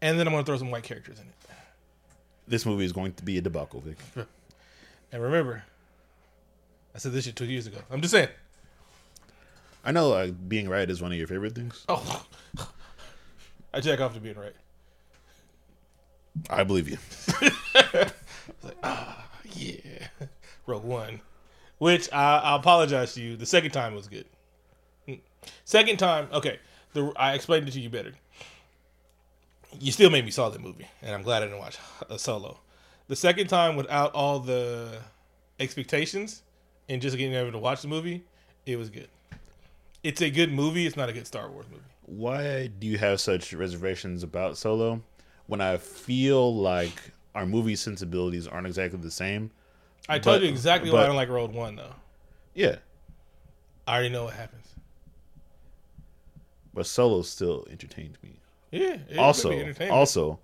[0.00, 1.34] And then I'm gonna throw some white characters in it.
[2.48, 3.98] This movie is going to be a debacle, Vic.
[5.12, 5.62] And remember,
[6.94, 7.78] I said this shit two years ago.
[7.90, 8.28] I'm just saying.
[9.84, 11.84] I know like, being right is one of your favorite things.
[11.88, 12.24] Oh,
[13.74, 14.54] I jack off to being right.
[16.50, 16.98] I believe you.
[18.62, 20.08] Like ah Yeah,
[20.66, 21.20] Rogue One,
[21.78, 23.36] which I, I apologize to you.
[23.36, 24.26] The second time was good.
[25.08, 25.20] Mm.
[25.64, 26.58] Second time, okay.
[26.92, 28.12] The I explained it to you better.
[29.80, 31.78] You still made me saw the movie, and I'm glad I didn't watch
[32.10, 32.58] a Solo.
[33.08, 34.98] The second time, without all the
[35.58, 36.42] expectations
[36.88, 38.24] and just getting able to watch the movie,
[38.66, 39.08] it was good.
[40.02, 40.86] It's a good movie.
[40.86, 41.82] It's not a good Star Wars movie.
[42.06, 45.02] Why do you have such reservations about Solo
[45.46, 49.50] when I feel like our movie sensibilities aren't exactly the same?
[50.08, 51.94] I told But- you exactly why I don't like Rogue One, though.
[52.54, 52.76] Yeah,
[53.86, 54.66] I already know what happens.
[56.74, 58.30] but Solo still entertained me.
[58.70, 58.96] Yeah.
[59.08, 60.38] it also, also,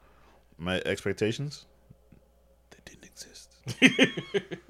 [0.59, 1.65] my expectations
[2.71, 4.59] they didn't exist.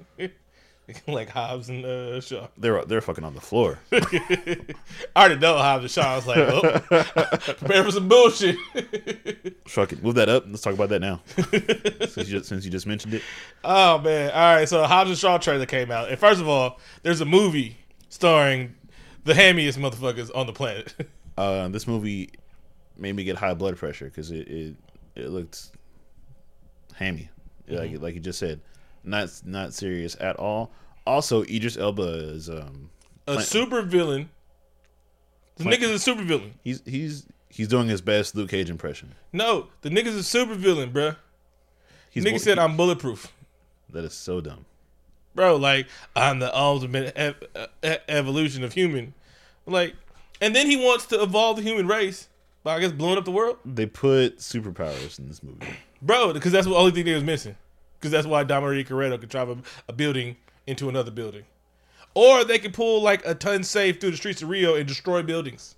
[1.07, 2.47] like Hobbs and uh, Shaw.
[2.57, 3.79] They're they're fucking on the floor.
[3.91, 4.57] I
[5.15, 6.13] already know Hobbs and Shaw.
[6.13, 6.79] I was like, oh,
[7.57, 8.57] prepare for some bullshit.
[9.67, 10.45] Fuck it, move that up.
[10.47, 11.21] Let's talk about that now.
[11.35, 13.21] since, you just, since you just mentioned it,
[13.63, 14.31] oh man!
[14.31, 17.25] All right, so Hobbs and Shaw trailer came out, and first of all, there's a
[17.25, 17.77] movie
[18.09, 18.75] starring
[19.23, 20.93] the hammiest motherfuckers on the planet.
[21.37, 22.31] uh, this movie
[22.97, 24.75] made me get high blood pressure because it, it
[25.15, 25.71] it looked
[26.95, 27.29] hammy,
[27.67, 28.61] like like you just said,
[29.03, 30.71] not not serious at all.
[31.05, 32.89] Also, Idris Elba is um
[33.27, 34.29] a super villain.
[35.57, 36.53] The nigga's a super villain.
[36.63, 39.13] he's he's he's doing his best Luke Cage impression.
[39.33, 41.15] No, the nigga's a super villain, bruh.
[42.11, 43.31] He's Nigga said I'm bulletproof.
[43.91, 44.65] that is so dumb.
[45.35, 45.55] bro.
[45.57, 47.43] Like I'm the ultimate ev-
[48.07, 49.13] evolution of human.
[49.65, 49.95] Like,
[50.41, 52.27] and then he wants to evolve the human race
[52.63, 55.67] by I guess blowing up the world, They put superpowers in this movie.
[56.01, 56.33] bro.
[56.33, 57.55] Because that's the only thing they was missing.
[57.99, 59.57] Because that's why Dominic Toretto could drive a,
[59.89, 61.43] a building into another building,
[62.13, 65.21] or they could pull like a ton safe through the streets of Rio and destroy
[65.21, 65.75] buildings.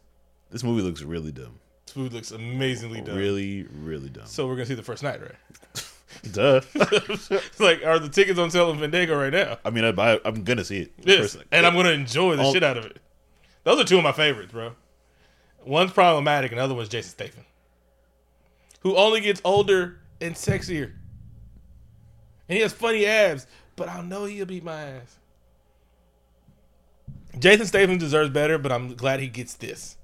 [0.52, 1.60] This movie looks really dumb.
[1.86, 3.16] This food looks amazingly dumb.
[3.18, 4.26] Really, really dumb.
[4.28, 5.88] So we're gonna see the first night, right?
[6.32, 6.62] Duh.
[7.58, 9.58] Like, are the tickets on sale in Fandango right now?
[9.64, 10.20] I mean, I buy.
[10.26, 10.92] I'm gonna see it.
[11.02, 12.98] Yes, and I'm gonna enjoy the All- shit out of it.
[13.64, 14.74] Those are two of my favorites, bro.
[15.66, 17.46] One's problematic, and the other one's Jason Statham,
[18.82, 20.94] who only gets older and sexier,
[22.52, 23.48] and he has funny abs.
[23.78, 25.18] But I know he'll beat my ass.
[27.40, 29.96] Jason Statham deserves better, but I'm glad he gets this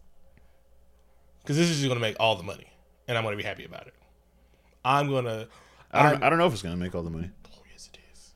[1.41, 2.71] because this is just gonna make all the money,
[3.05, 3.93] and I'm gonna be happy about it.
[4.85, 5.47] I'm gonna.
[5.91, 6.21] I don't.
[6.21, 7.29] Don't know if it's gonna make all the money.
[7.53, 8.31] Oh, yes, it is.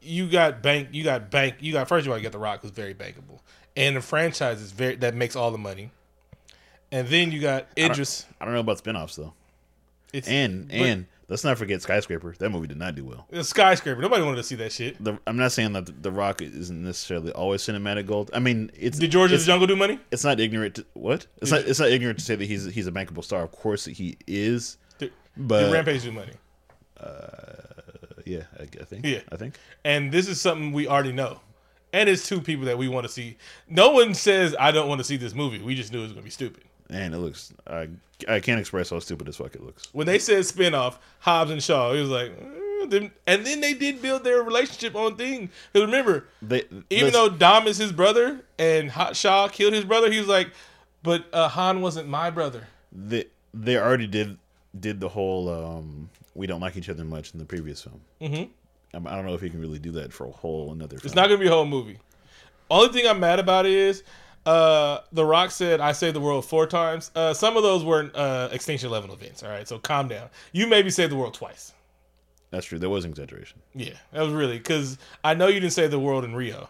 [0.00, 0.90] You got bank.
[0.92, 1.56] You got bank.
[1.58, 3.40] You got first of all, you got The Rock, who's very bankable,
[3.76, 5.90] and the franchise is very that makes all the money.
[6.92, 8.24] And then you got Idris.
[8.40, 9.34] I don't know about spinoffs though.
[10.12, 12.34] It's And but and let's not forget Skyscraper.
[12.38, 13.26] That movie did not do well.
[13.30, 14.00] it's skyscraper.
[14.00, 15.02] Nobody wanted to see that shit.
[15.02, 18.30] The, I'm not saying that the, the Rock isn't necessarily always cinematic gold.
[18.34, 19.98] I mean, it's Did George of it's, Jungle do money?
[20.10, 20.76] it's not ignorant.
[20.76, 21.26] To, what?
[21.40, 21.60] It's not.
[21.62, 23.42] It's not ignorant to say that he's he's a bankable star.
[23.42, 24.76] Of course he is.
[24.98, 26.32] Did, But did Rampage do money?
[26.98, 27.52] Uh,
[28.24, 29.04] yeah, I, I think.
[29.04, 29.20] Yeah.
[29.30, 29.54] I think.
[29.84, 31.40] And this is something we already know.
[31.92, 33.36] And it's two people that we want to see.
[33.68, 35.60] No one says I don't want to see this movie.
[35.60, 36.64] We just knew it was gonna be stupid.
[36.90, 37.52] And it looks.
[37.66, 37.88] I
[38.28, 39.88] I can't express how stupid as fuck it looks.
[39.92, 42.32] when they said spinoff, Hobbs and Shaw, it was like,
[42.92, 45.50] eh, and then they did build their relationship on thing.
[45.72, 50.10] Because remember, They even though Dom is his brother and Ha- Shaw killed his brother,
[50.10, 50.50] he was like,
[51.02, 52.66] but uh, Han wasn't my brother.
[52.92, 54.38] they they already did
[54.78, 58.00] did the whole um we don't like each other much in the previous film.
[58.20, 59.06] Mm-hmm.
[59.06, 60.96] I don't know if he can really do that for a whole another.
[60.98, 61.06] Film.
[61.06, 61.98] It's not gonna be a whole movie.
[62.70, 64.02] Only thing I'm mad about is
[64.46, 67.10] uh The Rock said I saved the world four times.
[67.14, 69.66] Uh some of those weren't uh extinction level events, all right?
[69.68, 70.28] So calm down.
[70.52, 71.72] You maybe saved the world twice.
[72.50, 72.78] That's true.
[72.78, 73.60] There was an exaggeration.
[73.74, 76.68] Yeah, that was really because I know you didn't save the world in Rio.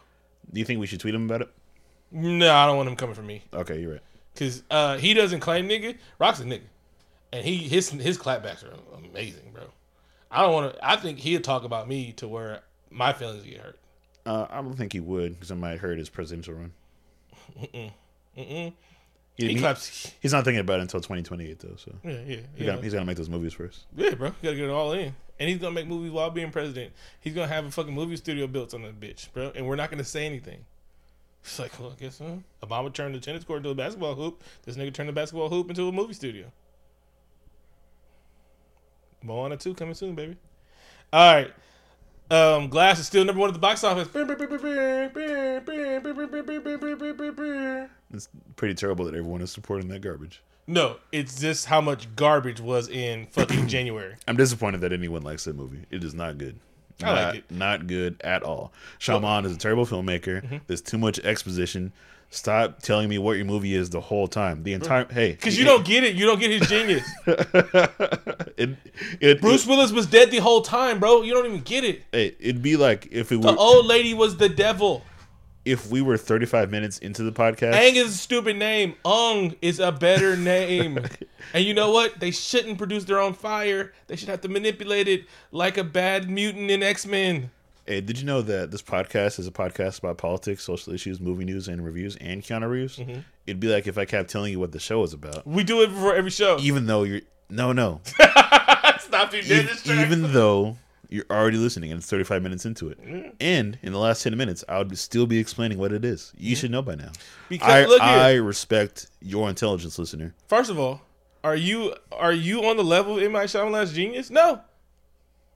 [0.53, 1.49] Do you think we should tweet him about it?
[2.11, 4.01] No, I don't want him coming for me Okay, you're right.
[4.35, 5.97] because uh, he doesn't claim nigga.
[6.19, 6.61] Rock's a nigga,
[7.33, 9.63] and he his his clapbacks are amazing, bro.
[10.31, 10.87] I don't want to.
[10.87, 12.61] I think he'll talk about me to where
[12.91, 13.79] my feelings get hurt.
[14.27, 16.73] Uh, I don't think he would because I might hurt his presidential run.
[17.61, 17.93] Mm-mm.
[18.35, 18.73] He,
[19.37, 20.13] He he- claps.
[20.21, 21.77] he's not thinking about it until 2028 though.
[21.77, 22.75] So Yeah, yeah, he yeah.
[22.75, 23.85] got, he's to make those movies first.
[23.97, 24.29] Yeah, bro.
[24.29, 25.15] You gotta get it all in.
[25.41, 26.93] And he's gonna make movies while being president.
[27.21, 29.51] He's gonna have a fucking movie studio built on that bitch, bro.
[29.55, 30.65] And we're not gonna say anything.
[31.45, 32.37] It's like, well, I guess huh?
[32.63, 34.43] Obama turned the tennis court into a basketball hoop.
[34.65, 36.47] This nigga turned the basketball hoop into a movie studio.
[39.23, 40.37] Moana 2 coming soon, baby.
[41.13, 41.53] All right.
[42.31, 44.09] Um, Glass is still number one at the box office.
[48.13, 50.43] It's pretty terrible that everyone is supporting that garbage.
[50.67, 54.15] No, it's just how much garbage was in fucking January.
[54.29, 55.85] I'm disappointed that anyone likes that movie.
[55.91, 56.59] It is not good.
[57.03, 57.51] I like Not- it.
[57.51, 58.73] Not good at all.
[59.01, 60.43] Shyamalan is a terrible filmmaker.
[60.43, 60.57] Mm-hmm.
[60.69, 61.93] There's too much exposition.
[62.31, 64.63] Stop telling me what your movie is the whole time.
[64.63, 66.15] The entire hey, Because you don't get it.
[66.15, 67.07] You don't get his genius.
[68.57, 68.77] it,
[69.21, 71.21] it, Bruce Willis was dead the whole time, bro.
[71.23, 72.05] You don't even get it.
[72.13, 75.05] it, it'd be like if it The were old lady was the devil.
[75.65, 77.75] If we were 35 minutes into the podcast.
[77.75, 78.95] Aang is a stupid name.
[79.05, 80.99] Ung is a better name.
[81.55, 82.19] and you know what?
[82.21, 83.93] They shouldn't produce their own fire.
[84.09, 87.51] They should have to manipulate it like a bad mutant in X Men.
[87.87, 91.45] Hey, did you know that this podcast is a podcast about politics, social issues, movie
[91.45, 92.97] news, and reviews, and Keanu Reeves?
[92.99, 93.21] Mm-hmm.
[93.47, 95.83] It'd be like if I kept telling you what the show is about, We do
[95.83, 96.59] it before every show.
[96.61, 98.01] even though you're no, no,
[99.01, 100.79] Stop you E- even though
[101.13, 103.33] you're already listening and it's 35 minutes into it, Mm.
[103.41, 106.33] and in the last 10 minutes, I would still be explaining what it is.
[106.37, 107.13] You should know by now.
[107.49, 108.11] Because I, look here.
[108.11, 110.35] I respect your intelligence, listener.
[110.49, 111.03] First of all,
[111.45, 113.33] are you are you on the level of M.
[113.33, 114.31] Night Shyamalan's genius?
[114.31, 114.61] No.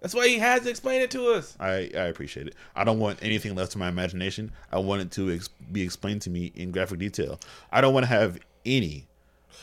[0.00, 1.56] That's why he has to explain it to us.
[1.58, 2.54] I, I appreciate it.
[2.76, 4.52] I don't want anything left to my imagination.
[4.70, 7.40] I want it to ex- be explained to me in graphic detail.
[7.72, 9.06] I don't want to have any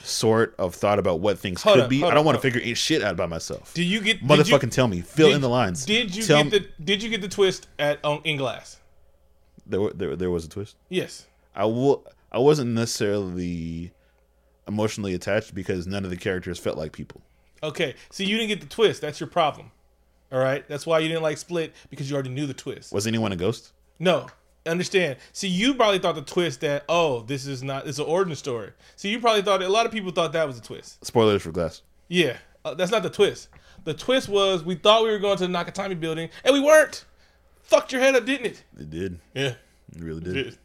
[0.03, 2.03] sort of thought about what things Hold could up, be.
[2.03, 3.73] I don't up, want to figure any shit out by myself.
[3.73, 5.01] Do you get Motherfucking you, tell me.
[5.01, 5.85] Fill did- in the lines.
[5.85, 8.79] Did you Tell get the Did you get the twist at um, in Glass?
[9.65, 10.75] there, were- there, there was a twist.
[10.89, 11.25] Yes.
[11.55, 12.05] I will.
[12.31, 13.91] I wasn't necessarily
[14.67, 17.21] emotionally attached because none of the characters felt like people.
[17.61, 17.95] Okay.
[18.09, 19.01] So you didn't get the twist.
[19.01, 19.71] That's your problem.
[20.31, 20.67] All right.
[20.67, 22.91] That's why you didn't like Split because you already knew the twist.
[22.91, 23.71] Was anyone a ghost?
[23.99, 24.27] No.
[24.65, 25.17] Understand.
[25.33, 28.71] See, you probably thought the twist that oh, this is not it's an origin story.
[28.95, 31.03] See, you probably thought a lot of people thought that was a twist.
[31.05, 31.81] Spoilers for Glass.
[32.07, 33.49] Yeah, uh, that's not the twist.
[33.83, 37.05] The twist was we thought we were going to the Nakatomi building and we weren't.
[37.63, 38.63] Fucked your head up, didn't it?
[38.77, 39.19] It did.
[39.33, 39.55] Yeah.
[39.95, 40.57] It really did.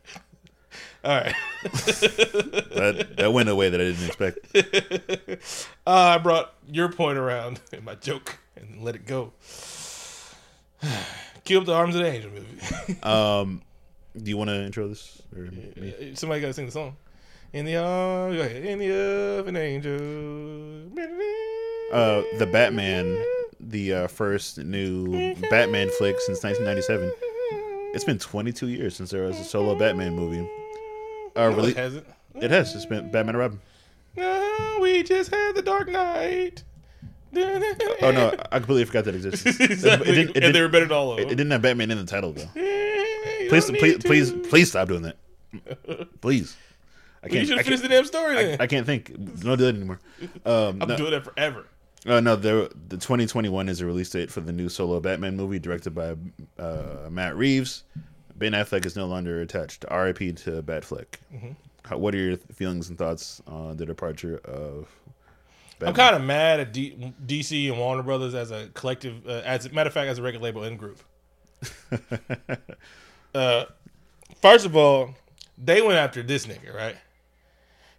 [1.05, 1.35] All right.
[1.63, 4.39] that that went away that I didn't expect.
[4.55, 5.37] Uh,
[5.87, 9.33] I brought your point around in my joke and let it go.
[11.45, 13.03] Cue up the Arms of the Angel movie.
[13.03, 13.63] Um,
[14.23, 15.23] do you want to intro this?
[15.35, 16.13] Or me?
[16.15, 16.97] Somebody got to sing the song.
[17.53, 18.65] In the arms, go ahead.
[18.65, 19.95] In the of an angel.
[21.93, 23.25] Uh, the Batman,
[23.61, 27.11] the uh, first new Batman flick since 1997.
[27.95, 30.47] It's been 22 years since there was a solo Batman movie.
[31.35, 32.07] Uh, No, really, it hasn't.
[32.35, 32.75] it has.
[32.75, 33.61] It's been Batman and Robin.
[34.17, 36.65] No, we just had the Dark Knight.
[37.35, 39.59] Oh no, I completely forgot that existed.
[39.61, 40.09] exactly.
[40.11, 41.37] It, didn't, it, and they were better than all of it them.
[41.37, 42.49] didn't have Batman in the title though.
[43.49, 46.21] You Please, please, please, please stop doing that.
[46.21, 46.57] Please.
[47.23, 47.49] I can't.
[47.49, 48.61] should have finished can't, the damn story then.
[48.61, 49.09] I can't think.
[49.41, 50.01] Don't do that anymore.
[50.45, 51.67] Um, I'm doing that forever.
[52.07, 55.59] Uh, no, the the 2021 is a release date for the new solo Batman movie
[55.59, 56.15] directed by
[56.59, 57.85] uh, Matt Reeves.
[58.37, 59.85] Ben Affleck is no longer attached.
[59.89, 60.33] R.I.P.
[60.33, 61.07] to Batfleck.
[61.35, 61.51] Mm-hmm.
[61.85, 64.89] How, what are your feelings and thoughts on the departure of?
[65.81, 69.27] I'm kind of mad at D- DC and Warner Brothers as a collective.
[69.27, 71.01] Uh, as a matter of fact, as a record label and group.
[73.39, 73.67] uh,
[74.41, 75.15] first of all,
[75.57, 76.97] they went after this nigga, right?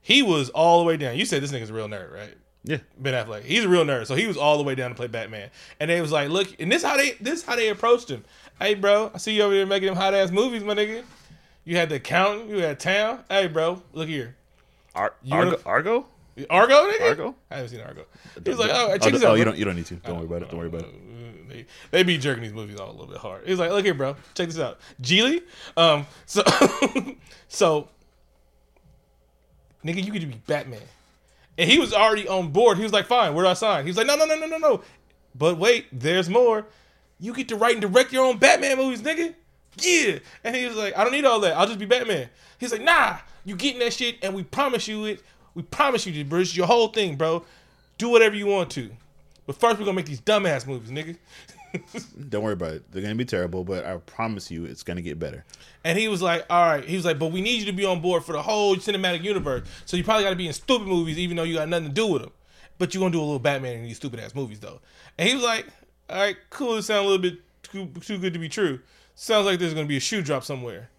[0.02, 1.18] He was all the way down.
[1.18, 2.36] You said this nigga's a real nerd, right?
[2.64, 2.78] yeah.
[2.98, 3.44] Ben Affleck.
[3.44, 5.50] He's a real nerd, so he was all the way down to play Batman.
[5.80, 8.24] And they was like, look, and this how they this how they approached him.
[8.60, 11.04] Hey, bro, I see you over there making them hot ass movies, my nigga.
[11.64, 13.24] You had the accountant, you had town.
[13.30, 14.36] Hey, bro, look here.
[14.96, 16.06] Ar- Argo, wanna- Argo?
[16.50, 17.10] Argo, nigga.
[17.10, 17.36] Argo?
[17.52, 18.06] I haven't seen Argo.
[18.44, 19.38] He was like, oh, check oh, this oh, out.
[19.38, 19.58] you don't.
[19.58, 19.96] You don't need to.
[19.96, 20.50] Don't worry about it.
[20.50, 20.96] Don't worry about it.
[21.50, 23.48] They, they be jerking these movies out a little bit hard.
[23.48, 24.80] He's like, look here, bro, check this out.
[25.02, 25.42] Geely,
[25.76, 26.44] um, so,
[27.48, 27.90] so,
[29.84, 30.82] nigga, you could be Batman,
[31.58, 32.78] and he was already on board.
[32.78, 33.84] He was like, fine, where do I sign?
[33.84, 34.82] He was like, no, no, no, no, no, no.
[35.36, 36.66] But wait, there's more.
[37.20, 39.36] You get to write and direct your own Batman movies, nigga.
[39.82, 41.56] Yeah, and he was like, I don't need all that.
[41.58, 42.30] I'll just be Batman.
[42.60, 45.22] He's like, nah, you getting that shit, and we promise you it.
[45.56, 46.40] We promise you, bro.
[46.40, 47.46] It's your whole thing, bro.
[47.98, 48.92] Do whatever you want to.
[49.50, 51.18] But first, we're gonna make these dumbass movies, nigga.
[52.30, 52.92] Don't worry about it.
[52.92, 55.44] They're gonna be terrible, but I promise you, it's gonna get better.
[55.84, 56.84] And he was like, all right.
[56.84, 59.24] He was like, but we need you to be on board for the whole cinematic
[59.24, 59.68] universe.
[59.88, 61.92] So you probably got to be in stupid movies, even though you got nothing to
[61.92, 62.32] do with them.
[62.78, 64.82] But you're to do a little Batman in these stupid ass movies, though.
[65.18, 65.66] And he was like,
[66.12, 66.76] all right, cool.
[66.76, 68.82] It sounds a little bit too, too good to be true.
[69.16, 70.92] Sounds like there's to be a shoe drop somewhere.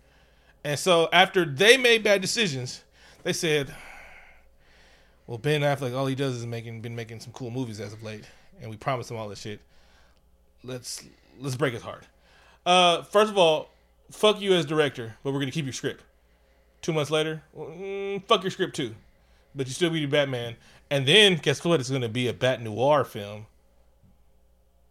[0.64, 2.82] And so after they made bad decisions,
[3.22, 3.72] they said,
[5.30, 8.02] well, Ben Affleck, all he does is making been making some cool movies as of
[8.02, 8.24] late,
[8.60, 9.60] and we promised him all this shit.
[10.62, 11.04] Let's
[11.38, 12.04] let's break his heart.
[12.66, 13.70] Uh, first of all,
[14.10, 16.02] fuck you as director, but we're gonna keep your script.
[16.82, 18.94] Two months later, mm, fuck your script too,
[19.54, 20.56] but you still be Batman.
[20.90, 21.80] And then guess what?
[21.80, 23.46] It's gonna be a Bat Noir film.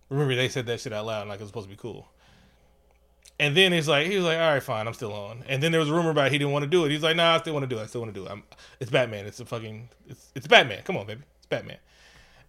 [0.09, 2.07] Remember they said that shit out loud, like it was supposed to be cool.
[3.39, 5.45] And then he's like, he was like, all right, fine, I'm still on.
[5.47, 6.91] And then there was a rumor about he didn't want to do it.
[6.91, 7.83] He's like, nah, I still want to do it.
[7.83, 8.31] I still want to do it.
[8.31, 8.43] I'm,
[8.81, 9.25] it's Batman.
[9.25, 10.81] It's a fucking, it's, it's Batman.
[10.83, 11.77] Come on, baby, it's Batman.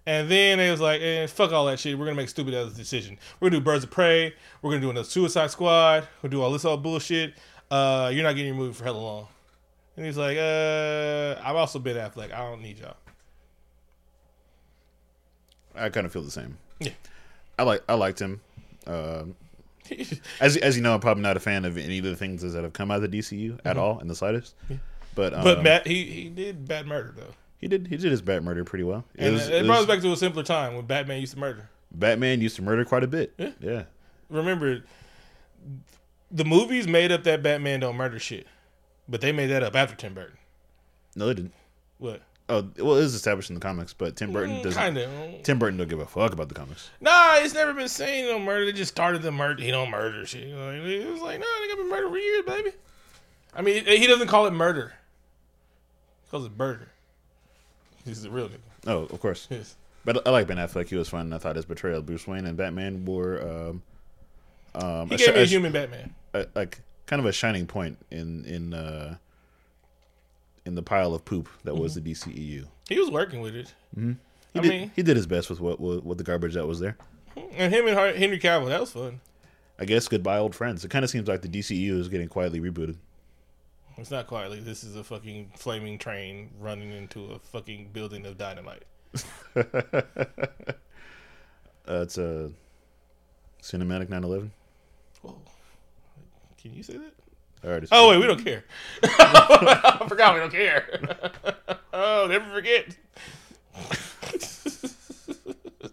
[0.07, 1.99] And then it was like, eh, fuck all that shit.
[1.99, 3.19] We're gonna make a stupid ass decision.
[3.39, 4.35] We're gonna do Birds of Prey.
[4.63, 6.09] We're gonna do another Suicide Squad.
[6.23, 7.35] We'll do all this all bullshit.
[7.71, 9.29] Uh, you're not getting your movie for hella long.
[9.97, 12.33] And he's like, uh, I've also been Affleck.
[12.33, 12.97] I don't need y'all.
[15.75, 16.57] I kind of feel the same.
[16.79, 16.93] Yeah.
[17.59, 18.41] I like I liked him.
[18.87, 19.37] Um
[20.41, 22.63] as as you know, I'm probably not a fan of any of the things that
[22.63, 24.55] have come out of the DCU at all in the slightest.
[24.69, 24.77] Yeah.
[25.15, 27.35] But um, but Matt, he he did bad murder though.
[27.61, 29.05] He did he did his Bat murder pretty well.
[29.15, 31.35] It And was- it, it brought us back to a simpler time when Batman used
[31.35, 31.69] to murder.
[31.93, 33.35] Batman used to murder quite a bit.
[33.37, 33.51] Yeah.
[33.61, 33.83] yeah.
[34.29, 34.83] Remember,
[36.31, 38.47] the movies made up that Batman don't murder shit,
[39.09, 40.37] but they made that up after Tim Burton.
[41.17, 41.53] No, they didn't.
[41.99, 42.23] What?
[42.49, 44.81] Oh, well, it was established in the comics, but Tim Burton mm, doesn't.
[44.81, 45.43] Kind of.
[45.45, 46.91] Tim Burton don't give a fuck about the comics.
[47.01, 48.65] Nah, it's never been saying don't murder.
[48.67, 49.63] They just started the murder.
[49.63, 50.49] He don't murder shit.
[50.53, 52.71] Like, it was like, no, they got been murder for years, baby.
[53.55, 54.95] I mean, he doesn't call it murder.
[56.25, 56.89] He calls it burger.
[58.05, 58.59] He's a real nigga.
[58.87, 59.47] Oh, of course.
[59.51, 59.77] Yes.
[60.05, 60.89] But I like Ben Affleck.
[60.89, 61.33] He was fun.
[61.33, 63.83] I thought his portrayal of Bruce Wayne and Batman were um,
[64.75, 66.15] um, He a gave me a human Batman.
[66.33, 69.17] a- like kind of a shining point in in uh,
[70.65, 72.67] in the pile of poop that was the DCEU.
[72.89, 73.73] He was working with it.
[73.95, 74.15] He
[74.55, 76.81] I did mean, he did his best with what what, what the garbage that was
[76.81, 76.97] there.
[77.37, 79.21] and him and Henry Cavill, that was fun.
[79.79, 80.85] I guess goodbye old friends.
[80.85, 82.97] It kind of seems like the DCEU is getting quietly rebooted.
[83.97, 84.61] It's not quietly.
[84.61, 88.85] This is a fucking flaming train running into a fucking building of dynamite.
[91.89, 92.53] Uh, it's a
[93.63, 94.51] cinematic 9/11.
[95.23, 95.41] Whoa.
[96.63, 97.13] Can you say that?
[97.65, 98.65] I already Oh wait, we don't care.
[99.03, 101.01] I forgot we don't care.
[101.93, 102.97] oh, never forget.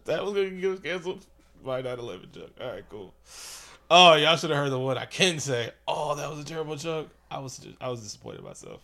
[0.06, 1.26] that was gonna get us canceled.
[1.64, 2.52] My 9/11 joke.
[2.62, 3.14] All right, cool.
[3.90, 5.72] Oh, y'all should have heard the one I can say.
[5.88, 7.10] Oh, that was a terrible joke.
[7.32, 8.82] I was I was disappointed myself.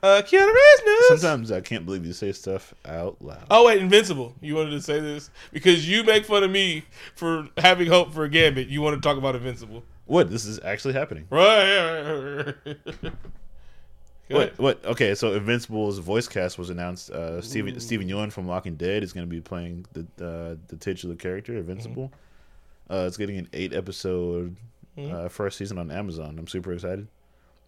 [0.00, 1.08] Uh, Keanu Reeves news.
[1.20, 3.44] Sometimes I can't believe you say stuff out loud.
[3.50, 4.32] Oh wait, Invincible.
[4.40, 6.84] You wanted to say this because you make fun of me
[7.16, 8.68] for having hope for a Gambit.
[8.68, 10.30] You want to talk about Invincible, What?
[10.30, 11.26] This is actually happening.
[11.30, 12.54] right?
[14.30, 14.58] What?
[14.58, 14.84] What?
[14.84, 17.10] Okay, so Invincible's voice cast was announced.
[17.10, 20.76] Uh, Steven Stephen Yeun from Walking Dead is going to be playing the uh, the
[20.78, 22.12] titular character Invincible.
[22.90, 24.54] Uh, it's getting an eight episode
[24.98, 26.36] uh, first season on Amazon.
[26.38, 27.08] I'm super excited,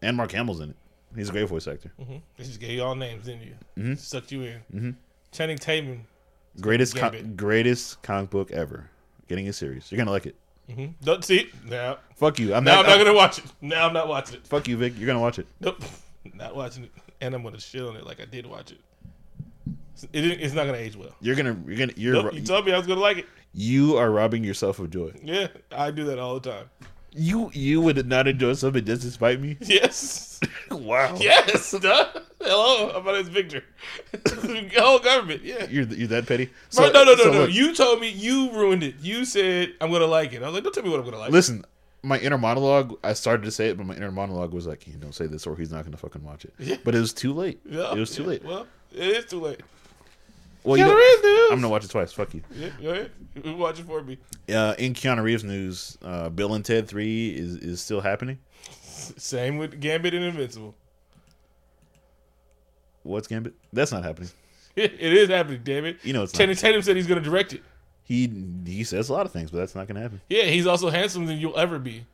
[0.02, 0.76] and Mark Hamill's in it.
[1.16, 1.92] He's a great voice actor.
[2.00, 2.22] Mhm.
[2.36, 3.54] They just gave you all names, didn't you?
[3.76, 3.98] Mhm.
[3.98, 4.60] Sucked you in.
[4.72, 4.94] Mhm.
[5.32, 6.06] Channing Tatum.
[6.60, 7.36] Greatest co- Gambit.
[7.36, 8.90] greatest comic book ever.
[9.28, 9.90] Getting a series.
[9.90, 10.34] You're gonna like it.
[10.68, 10.86] Mm-hmm.
[11.04, 11.98] Don't see it now.
[12.16, 12.54] Fuck you.
[12.54, 12.84] I'm Now not.
[12.86, 13.44] I'm not gonna watch it.
[13.60, 14.46] Now I'm not watching it.
[14.46, 14.94] Fuck you, Vic.
[14.96, 15.46] You're gonna watch it.
[15.60, 15.82] Nope.
[16.34, 16.92] Not watching it.
[17.22, 18.78] And I'm gonna shit on it like I did watch it.
[20.12, 21.14] It it's not gonna age well.
[21.20, 21.56] You're gonna.
[21.66, 21.92] You're gonna.
[21.96, 22.14] You're.
[22.22, 23.26] Nope, you told me I was gonna like it.
[23.52, 25.12] you are robbing yourself of joy.
[25.22, 26.70] Yeah, I do that all the time.
[27.12, 29.56] You you would not enjoy something just to spite me.
[29.60, 30.40] Yes.
[30.70, 31.16] wow.
[31.18, 31.70] Yes.
[31.80, 32.08] Duh.
[32.40, 33.02] Hello.
[33.02, 33.64] My name's Victor.
[34.12, 35.42] the whole government.
[35.42, 35.66] Yeah.
[35.68, 36.50] You're you're that petty.
[36.74, 37.38] Bro, no, no, no, so no.
[37.40, 38.94] look, You told me you ruined it.
[39.00, 40.42] You said I'm gonna like it.
[40.42, 41.30] I was like, don't tell me what I'm gonna like.
[41.30, 41.64] listen.
[42.02, 42.98] My inner monologue.
[43.04, 45.46] I started to say it, but my inner monologue was like, "You don't say this,
[45.46, 46.76] or he's not gonna fucking watch it." Yeah.
[46.82, 47.60] But it was too late.
[47.68, 48.42] Yeah, it was too yeah, late.
[48.42, 49.60] Well, it is too late.
[50.62, 51.48] Well, you Keanu know, Reeves news.
[51.52, 52.12] I'm gonna watch it twice.
[52.12, 52.42] Fuck you.
[52.54, 53.10] Yeah, go ahead.
[53.42, 54.18] You Watch it for me.
[54.52, 58.38] Uh, in Keanu Reeves news, uh, Bill and Ted Three is is still happening.
[58.82, 60.74] Same with Gambit and Invincible.
[63.02, 63.54] What's Gambit?
[63.72, 64.30] That's not happening.
[64.76, 65.98] it is happening, damn it.
[66.02, 66.38] You know it's not.
[66.40, 67.62] Channing Tatum said he's gonna direct it.
[68.04, 68.30] He
[68.66, 70.20] he says a lot of things, but that's not gonna happen.
[70.28, 72.04] Yeah, he's also handsomer than you'll ever be.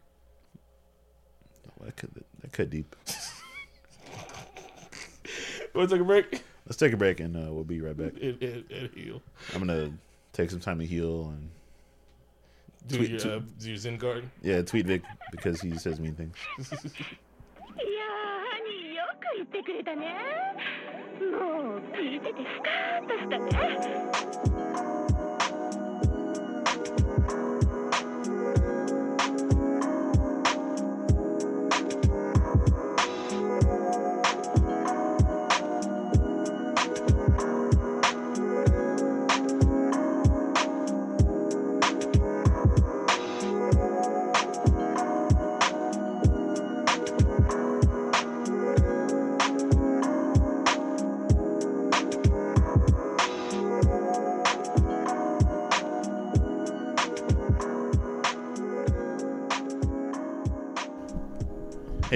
[1.83, 2.95] That could that could deep.
[5.75, 6.43] Want to take a break?
[6.66, 8.14] Let's take a break and uh, we'll be right back.
[8.22, 9.22] And, and, and heal.
[9.54, 9.92] I'm gonna
[10.34, 11.50] take some time to heal and
[12.88, 14.32] Do Tweet- your, tweet- uh, do your Zen garden.
[14.42, 16.36] yeah, tweet Vic because he says mean things.
[16.60, 20.14] いやーによく言ってくれたね
[21.20, 24.55] もう聞いててスカーッとしたね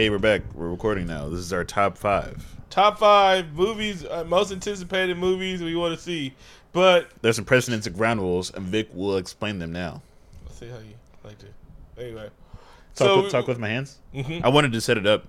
[0.00, 0.40] Hey, we're back.
[0.54, 1.28] We're recording now.
[1.28, 2.56] This is our top five.
[2.70, 6.32] Top five movies, uh, most anticipated movies we want to see.
[6.72, 10.00] But There's some precedents and ground rules, and Vic will explain them now.
[10.46, 11.48] let's see how you like to.
[11.98, 12.30] Anyway,
[12.94, 13.98] Talk, so with, talk with my hands.
[14.14, 14.42] Mhm.
[14.42, 15.26] I wanted to set it up.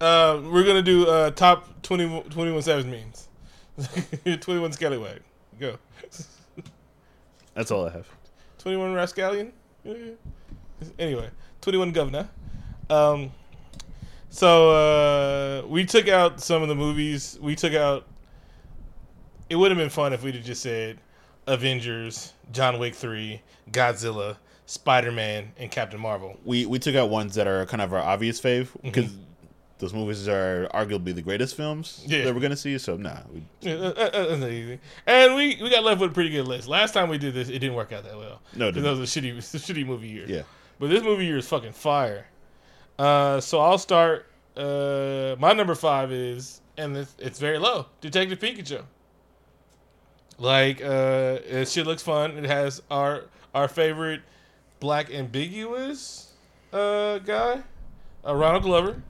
[0.00, 3.28] uh, we're gonna do uh, top 20, 21 Savage memes.
[4.40, 5.20] 21 Scallywag.
[5.60, 5.78] Go.
[7.54, 8.08] That's all I have.
[8.58, 9.52] 21 Rascallion.
[10.98, 12.28] Anyway, 21 Governor.
[12.88, 13.30] Um,
[14.30, 17.38] so uh, we took out some of the movies.
[17.40, 18.06] We took out.
[19.48, 20.98] It would have been fun if we'd have just said
[21.46, 26.38] Avengers, John Wick 3, Godzilla, Spider Man, and Captain Marvel.
[26.44, 28.78] We we took out ones that are kind of our obvious fave Mm-hmm.
[28.82, 29.10] because
[29.78, 32.24] those movies are arguably the greatest films Yeah.
[32.24, 32.76] that we're gonna see.
[32.78, 34.76] So nah, we, Yeah, uh, uh, uh.
[35.06, 36.68] And we, we got left with a pretty good list.
[36.68, 38.42] Last time we did this, it didn't work out that well.
[38.54, 39.40] No, it because that was a shitty, a
[39.72, 40.26] shitty movie year.
[40.28, 40.42] yeah.
[40.78, 42.26] But this movie year is fucking fire.
[43.00, 44.26] Uh, so I'll start.
[44.56, 47.86] Uh, my number five is, and it's, it's very low.
[48.02, 48.82] Detective Pikachu.
[50.38, 52.36] Like, uh, it shit looks fun.
[52.38, 53.24] It has our
[53.54, 54.20] our favorite
[54.80, 56.32] black ambiguous
[56.72, 57.62] uh guy,
[58.26, 59.02] uh, Ronald Glover.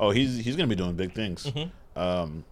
[0.00, 1.44] Oh, he's he's gonna be doing big things.
[1.46, 1.70] Mhm.
[1.96, 2.44] Um,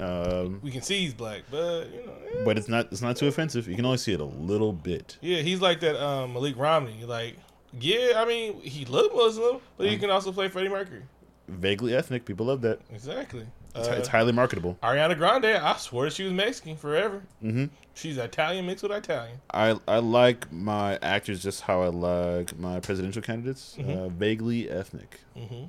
[0.00, 2.44] um, We can see he's black, but you know, eh.
[2.44, 3.68] but it's not it's not too offensive.
[3.68, 5.18] You can only see it a little bit.
[5.20, 7.04] yeah, he's like that um, Malik Romney.
[7.04, 7.36] Like,
[7.80, 11.02] yeah, I mean, he looked Muslim, but he can also play Freddie Mercury.
[11.48, 12.24] Vaguely ethnic.
[12.24, 12.80] People love that.
[12.92, 13.46] Exactly.
[13.74, 14.78] It's, Uh, it's highly marketable.
[14.82, 17.22] Ariana Grande, I swear she was Mexican forever.
[17.40, 19.40] hmm She's Italian mixed with Italian.
[19.52, 23.76] I I like my actors just how I like my presidential candidates.
[23.78, 23.88] Mhm.
[23.96, 25.64] Uh, vaguely ethnic, hmm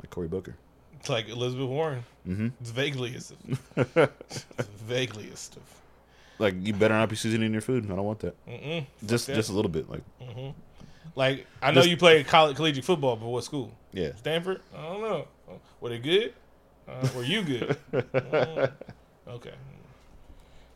[0.00, 0.54] like Cory Booker.
[1.00, 2.04] It's like Elizabeth Warren.
[2.24, 3.10] hmm It's vaguely
[4.88, 5.62] vaguelyest of.
[6.38, 7.84] like you better not be seasoning your food.
[7.84, 8.34] I don't want that.
[8.46, 8.86] Mm-mm.
[9.04, 9.34] Just that.
[9.34, 9.90] just a little bit.
[9.90, 10.50] Like hmm
[11.16, 13.72] Like I know Just- you played college collegiate football, but what school?
[13.92, 14.14] yeah.
[14.16, 14.60] Stanford?
[14.76, 15.28] I don't know.
[15.80, 16.34] Were they good?
[16.88, 17.78] Uh, were you good?
[17.92, 18.72] Mm.
[19.28, 19.52] okay.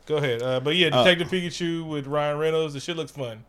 [0.07, 0.43] Go ahead.
[0.43, 2.75] Uh, but yeah, Uh, Detective Pikachu with Ryan Reynolds.
[2.75, 3.45] The shit looks fun.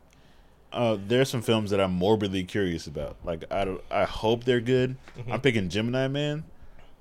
[0.74, 3.16] Uh, there's some films that I'm morbidly curious about.
[3.24, 4.98] Like I don't, I hope they're good.
[5.18, 5.32] Mm-hmm.
[5.32, 6.44] I'm picking Gemini Man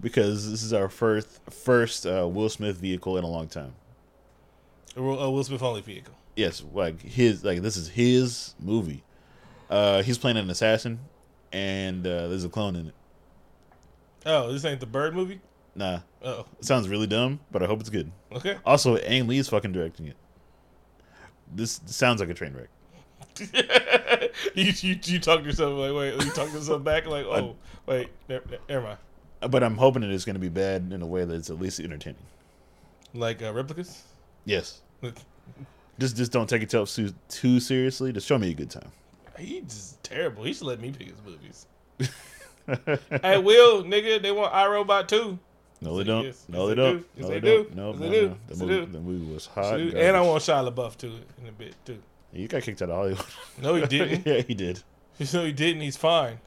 [0.01, 3.73] because this is our first first uh, Will Smith vehicle in a long time.
[4.97, 6.15] A Will, a Will Smith only vehicle.
[6.37, 9.03] Yes, like his like this is his movie.
[9.71, 10.99] Uh, he's playing an assassin,
[11.53, 12.95] and uh, there's a clone in it.
[14.27, 15.41] Oh, this ain't the Bird movie.
[15.75, 18.11] Nah, Oh, it sounds really dumb, but I hope it's good.
[18.33, 18.57] okay.
[18.67, 20.17] Also, Ang Lee's fucking directing it.
[21.55, 22.69] This sounds like a train wreck.
[24.55, 27.55] you, you you talk to yourself like wait you talk to yourself back like oh
[27.87, 28.99] wait never, never mind
[29.53, 31.79] But I'm hoping it is going to be bad in a way that's at least
[31.79, 32.21] entertaining.
[33.15, 34.03] like uh, replicas.
[34.45, 34.81] Yes.
[36.01, 38.13] Just just don't take it too, too seriously.
[38.13, 38.91] Just show me a good time.
[39.39, 40.45] He's just terrible.
[40.45, 41.67] He should let me pick his movies.
[43.23, 45.39] hey, Will, nigga, they want iRobot too.
[45.81, 46.25] No, they don't.
[46.25, 46.93] yes, no, they they do.
[46.93, 47.07] don't.
[47.17, 47.57] Yes, No, they they do.
[47.65, 47.77] don't.
[47.77, 48.29] No, Yes, no, they do.
[48.29, 48.37] no.
[48.49, 48.93] The movie, do.
[48.93, 49.79] the movie was hot.
[49.81, 51.99] And I want Shia LaBeouf to it in a bit too.
[52.33, 53.25] You got kicked out of Hollywood.
[53.63, 54.27] No, he didn't.
[54.27, 54.83] yeah, he did.
[55.33, 55.83] no, he didn't.
[55.83, 56.39] He's fine.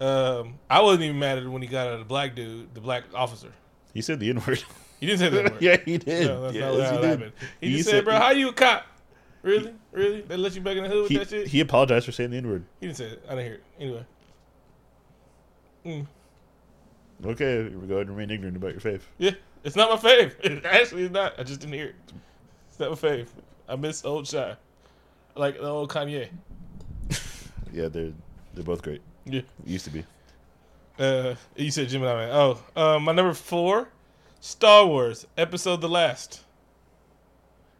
[0.00, 2.72] Um, I wasn't even mad at it when he got out of the black dude,
[2.74, 3.50] the black officer.
[3.94, 4.62] He said the N word.
[5.00, 5.62] He didn't say that word.
[5.62, 6.26] yeah, he did.
[6.28, 7.32] No, that's yes, not what happened.
[7.60, 8.86] He, He just said- said, "Bro, how you a cop?
[9.48, 10.20] Really, really?
[10.22, 12.30] They let you back in the hood with He, that shit?" he apologized for saying
[12.30, 12.64] the N word.
[12.80, 13.22] He didn't say it.
[13.26, 13.62] I didn't hear it.
[13.80, 14.06] Anyway.
[15.86, 16.06] Mm.
[17.24, 19.06] Okay, we go ahead and remain ignorant about your faith.
[19.18, 19.32] Yeah,
[19.64, 20.34] it's not my fave.
[20.44, 21.38] It actually is not.
[21.38, 21.94] I just didn't hear it.
[22.68, 23.26] It's not my fave.
[23.68, 24.54] I miss old Shy.
[25.34, 26.28] Like the old Kanye.
[27.72, 28.12] Yeah, they're
[28.54, 29.02] they're both great.
[29.26, 29.42] Yeah.
[29.66, 30.04] Used to be.
[30.98, 32.30] Uh, you said Gemini Man.
[32.32, 33.88] Oh, uh, my number four,
[34.40, 36.44] Star Wars Episode The Last.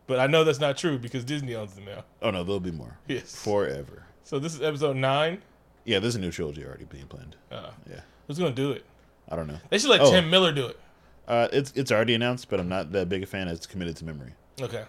[0.08, 2.02] But I know that's not true because Disney owns them now.
[2.22, 2.98] Oh no, there'll be more.
[3.06, 3.36] Yes.
[3.44, 4.02] Forever.
[4.24, 5.42] So this is Episode nine.
[5.84, 7.36] Yeah, there's a new trilogy already being planned.
[7.52, 8.00] Uh, Yeah.
[8.26, 8.84] who's gonna do it?
[9.28, 9.58] I don't know.
[9.70, 10.10] They should let Oh.
[10.10, 10.80] Tim Miller do it.
[11.28, 13.46] Uh, it's it's already announced, but I'm not that big a fan.
[13.48, 14.32] It's committed to memory.
[14.60, 14.84] Okay.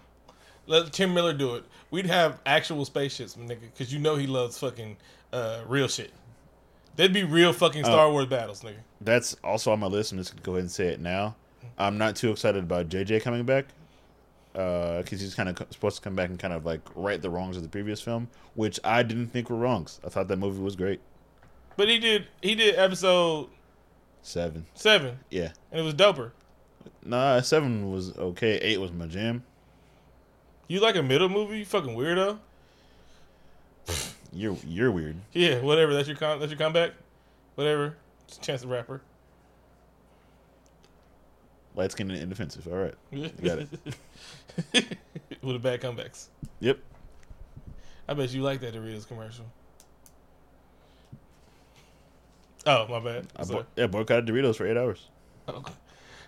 [0.68, 1.66] Let Tim Miller do it.
[1.92, 4.98] We'd have actual spaceships, nigga, because you know he loves fucking
[5.34, 6.12] uh, real shit.
[6.96, 8.78] They'd be real fucking Star Wars battles, nigga.
[9.02, 10.12] That's also on my list.
[10.14, 11.36] I'm just gonna go ahead and say it now.
[11.78, 13.66] I'm not too excited about JJ coming back
[14.56, 17.30] Uh, because he's kind of supposed to come back and kind of like right the
[17.30, 20.00] wrongs of the previous film, which I didn't think were wrongs.
[20.04, 21.00] I thought that movie was great.
[21.78, 23.50] But he did he did episode
[24.22, 26.32] Seven, seven, yeah, and it was doper.
[27.06, 28.58] nah, seven was okay.
[28.58, 29.44] Eight was my jam.
[30.68, 32.38] You like a middle movie, you fucking weirdo.
[34.34, 35.16] You're you're weird.
[35.32, 35.94] Yeah, whatever.
[35.94, 36.92] That's your com- that's your comeback.
[37.56, 37.96] Whatever.
[38.28, 39.02] It's Chance the Rapper.
[41.76, 42.68] Light skinned and indefensive.
[42.68, 43.44] All right.
[43.44, 43.70] got it.
[45.42, 46.28] With the bad comebacks.
[46.60, 46.80] Yep.
[48.08, 49.46] I bet you like that Doritos commercial.
[52.66, 53.28] Oh, my bad.
[53.38, 55.08] I bo- yeah, boycotted Doritos for eight hours.
[55.48, 55.72] Okay.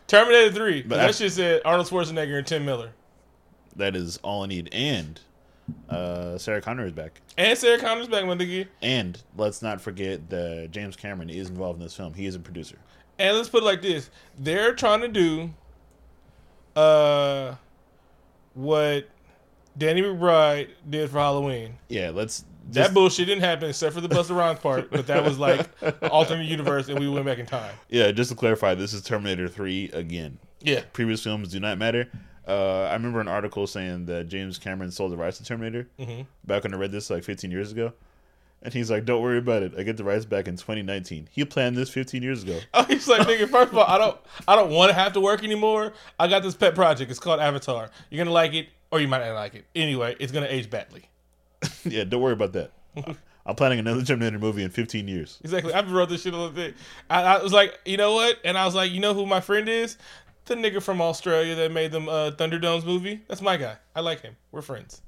[0.07, 0.81] Terminator 3.
[0.83, 2.91] But that I- shit said Arnold Schwarzenegger and Tim Miller.
[3.75, 4.69] That is all I need.
[4.73, 5.19] And
[5.89, 7.21] uh, Sarah Connor is back.
[7.37, 8.67] And Sarah Connor's back, my nigga.
[8.81, 12.13] And let's not forget that James Cameron is involved in this film.
[12.13, 12.77] He is a producer.
[13.21, 14.09] And let's put it like this:
[14.39, 15.51] they're trying to do,
[16.75, 17.55] uh,
[18.53, 19.07] what
[19.77, 21.75] Danny McBride did for Halloween.
[21.89, 22.45] Yeah, let's.
[22.71, 25.67] That bullshit didn't happen except for the Busta Rhymes part, but that was like
[26.03, 27.73] alternate universe, and we went back in time.
[27.89, 30.37] yeah, just to clarify, this is Terminator 3 again.
[30.61, 32.09] Yeah, Previous films do not matter.
[32.47, 36.27] Uh, I remember an article saying that James Cameron sold the rights to Terminator Mhm.
[36.45, 37.93] back when I read this like 15 years ago.
[38.63, 39.73] And he's like, don't worry about it.
[39.77, 41.29] I get the rights back in 2019.
[41.31, 42.59] He planned this 15 years ago.
[42.73, 43.49] Oh, he's like, nigga.
[43.49, 45.93] First of all, I don't, I don't want to have to work anymore.
[46.19, 47.09] I got this pet project.
[47.09, 47.89] It's called Avatar.
[48.09, 49.65] You're gonna like it, or you might not like it.
[49.75, 51.03] Anyway, it's gonna age badly.
[51.83, 52.71] yeah, don't worry about that.
[53.45, 55.39] I'm planning another Terminator movie in 15 years.
[55.43, 55.73] Exactly.
[55.73, 56.75] I've wrote this shit a little bit.
[57.09, 58.37] I, I was like, you know what?
[58.45, 59.97] And I was like, you know who my friend is?
[60.45, 63.21] The nigga from Australia that made them uh, Thunderdomes movie.
[63.27, 63.77] That's my guy.
[63.95, 64.35] I like him.
[64.51, 65.01] We're friends.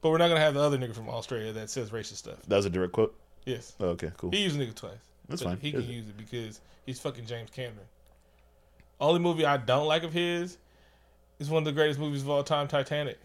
[0.00, 2.40] But we're not gonna have the other nigga from Australia that says racist stuff.
[2.46, 3.14] That was a direct quote.
[3.44, 3.74] Yes.
[3.80, 4.30] Oh, okay, cool.
[4.30, 4.92] He used nigga twice.
[5.28, 5.58] That's fine.
[5.60, 7.86] He can use it because he's fucking James Cameron.
[9.00, 10.58] Only movie I don't like of his
[11.38, 13.18] is one of the greatest movies of all time, Titanic.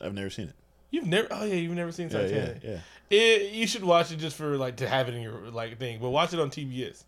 [0.00, 0.54] I've never seen it.
[0.90, 2.62] You've never, oh yeah, you've never seen Yeah, yeah, Titanic.
[2.64, 2.78] yeah.
[3.10, 5.98] It, you should watch it just for like to have it in your like thing,
[6.00, 7.04] but watch it on TBS.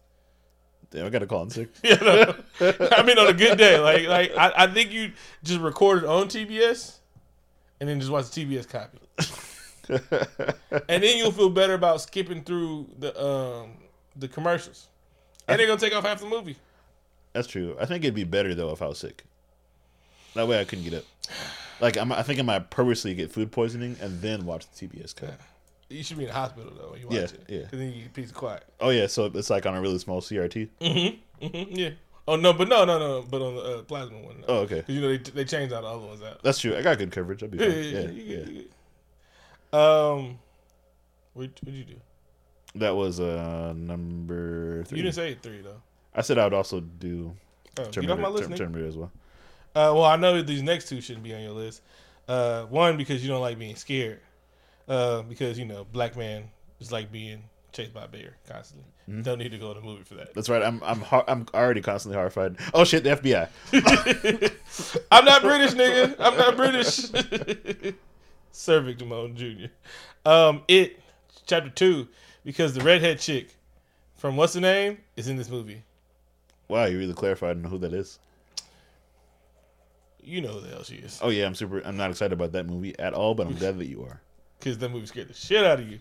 [0.91, 1.69] Damn, I got to call in sick.
[1.83, 2.35] Yeah, no.
[2.93, 5.13] I mean on a good day, like like I, I think you
[5.43, 6.99] just record it on TBS,
[7.83, 8.99] and then just watch the TBS copy,
[10.89, 13.73] and then you'll feel better about skipping through the um
[14.15, 14.87] the commercials,
[15.49, 16.55] and they're gonna take off half the movie.
[17.33, 17.77] That's true.
[17.81, 19.25] I think it'd be better though if I was sick.
[20.35, 21.05] That way I couldn't get up.
[21.81, 25.17] Like I'm, I think I might purposely get food poisoning and then watch the TBS
[25.17, 25.35] cut.
[25.89, 27.59] You should be in the hospital though when you watch Yeah, it, yeah.
[27.63, 28.63] Because then you get peace of quiet.
[28.79, 30.69] Oh yeah, so it's like on a really small CRT.
[30.81, 31.47] Mm-hmm.
[31.49, 31.91] hmm Yeah.
[32.29, 33.23] Oh no, but no, no, no.
[33.29, 34.41] But on the uh, plasma one.
[34.41, 34.47] No.
[34.49, 36.43] Oh okay, Because you know they they changed all the other ones out.
[36.43, 36.77] that's true.
[36.77, 37.43] I got good coverage.
[37.43, 37.83] I'll be Yeah, fine.
[37.85, 38.63] yeah, Yeah, yeah.
[39.73, 39.79] you.
[39.79, 40.39] Um,
[41.35, 41.97] what what'd you do?
[42.77, 44.99] That was uh number three.
[44.99, 45.81] You didn't say three though.
[46.15, 47.35] I said I would also do
[47.79, 49.11] Oh, Terminator, my list, Term- Terminator as well.
[49.75, 51.81] Uh, well, I know these next two shouldn't be on your list.
[52.29, 54.21] Uh, one because you don't like being scared.
[54.87, 56.45] Uh, because you know black man
[56.81, 57.43] is like being
[57.73, 58.89] chased by a bear constantly.
[59.09, 59.23] Mm-hmm.
[59.23, 60.35] Don't need to go to the movie for that.
[60.35, 60.63] That's right.
[60.63, 62.57] I'm I'm har- I'm already constantly horrified.
[62.75, 64.53] Oh shit, the FBI.
[65.11, 66.17] I'm not British, nigga.
[66.19, 67.95] I'm not British.
[68.53, 69.67] Sir Victor Moan Jr.
[70.25, 71.01] Um, it
[71.47, 72.09] chapter two
[72.45, 73.55] because the redhead chick
[74.17, 75.83] from what's the name is in this movie.
[76.69, 78.19] Wow, you really clarified on who that is.
[80.25, 81.81] You know who the hell she is Oh yeah, I'm super.
[81.81, 84.21] I'm not excited about that movie at all, but I'm glad that you are.
[84.59, 85.99] because that movie scared the shit out of you.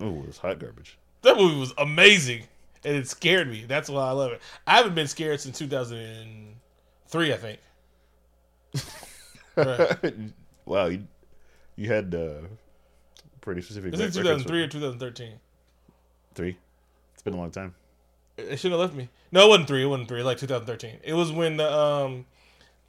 [0.00, 0.98] Oh, it's hot garbage.
[1.22, 2.44] That movie was amazing
[2.84, 3.64] and it scared me.
[3.66, 4.40] That's why I love it.
[4.66, 7.58] I haven't been scared since 2003, I think.
[9.56, 10.14] Right.
[10.64, 11.06] wow, you
[11.76, 12.46] you had uh,
[13.40, 13.94] pretty specific.
[13.94, 15.32] Is it 2003 or 2013?
[16.34, 16.56] Three.
[17.12, 17.74] It's been a long time.
[18.38, 19.08] It shouldn't have left me.
[19.32, 19.82] No, it wasn't three.
[19.82, 20.22] It wasn't three.
[20.22, 21.00] Like 2013.
[21.02, 22.26] It was when the um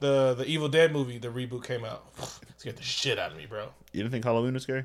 [0.00, 2.04] the the Evil Dead movie, the reboot came out.
[2.56, 3.68] scared the shit out of me, bro.
[3.92, 4.84] You didn't think Halloween was scary?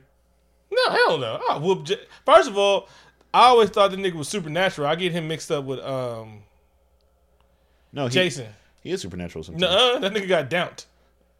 [0.71, 1.41] No, hell no.
[1.49, 1.85] I whoop.
[1.85, 2.87] J- First of all,
[3.33, 4.87] I always thought the nigga was supernatural.
[4.87, 6.43] I get him mixed up with um
[7.93, 8.47] No, he, Jason.
[8.81, 9.61] he is supernatural sometimes.
[9.61, 10.85] No, that nigga got downed.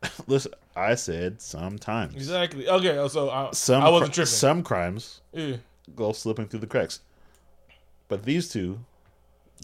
[0.27, 2.13] Listen, I said sometimes.
[2.15, 2.67] Exactly.
[2.69, 4.27] Okay, so I, Some I wasn't cri- tripping.
[4.31, 5.57] Some crimes Yeah.
[5.95, 6.99] go slipping through the cracks,
[8.07, 8.79] but these two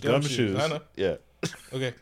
[0.01, 0.59] Gumshoes, gumshoes.
[0.59, 0.79] I know.
[0.95, 1.15] Yeah,
[1.73, 1.93] Okay.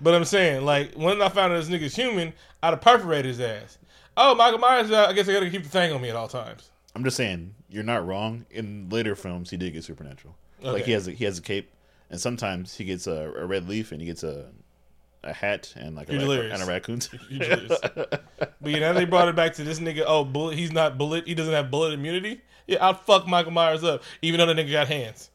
[0.00, 3.40] But I'm saying, like, when I found out this nigga's human, I'd have perforated his
[3.40, 3.78] ass.
[4.16, 6.28] Oh, Michael Myers, uh, I guess I gotta keep the thing on me at all
[6.28, 6.70] times.
[6.94, 8.46] I'm just saying you're not wrong.
[8.50, 10.36] In later films, he did get supernatural.
[10.60, 11.70] Like he has a, he has a cape,
[12.10, 14.46] and sometimes he gets a, a red leaf, and he gets a
[15.24, 17.00] a hat and like a, You're rac- and a raccoon.
[17.30, 17.78] Delirious.
[17.80, 18.22] but
[18.64, 21.34] you know, they brought it back to this nigga, oh, bullet, he's not bullet, he
[21.34, 22.40] doesn't have bullet immunity.
[22.66, 25.30] Yeah, I'd fuck Michael Myers up, even though the nigga got hands.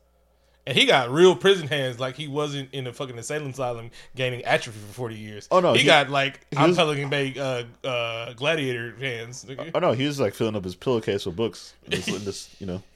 [0.65, 4.45] And he got real prison hands, like he wasn't in the fucking insane asylum gaining
[4.45, 5.47] atrophy for 40 years.
[5.51, 9.45] Oh, no, He, he- got like, I'm was- Pelican Bay uh, uh, gladiator hands.
[9.75, 11.73] oh no, he was like filling up his pillowcase with books.
[11.91, 12.81] And just, this, you know,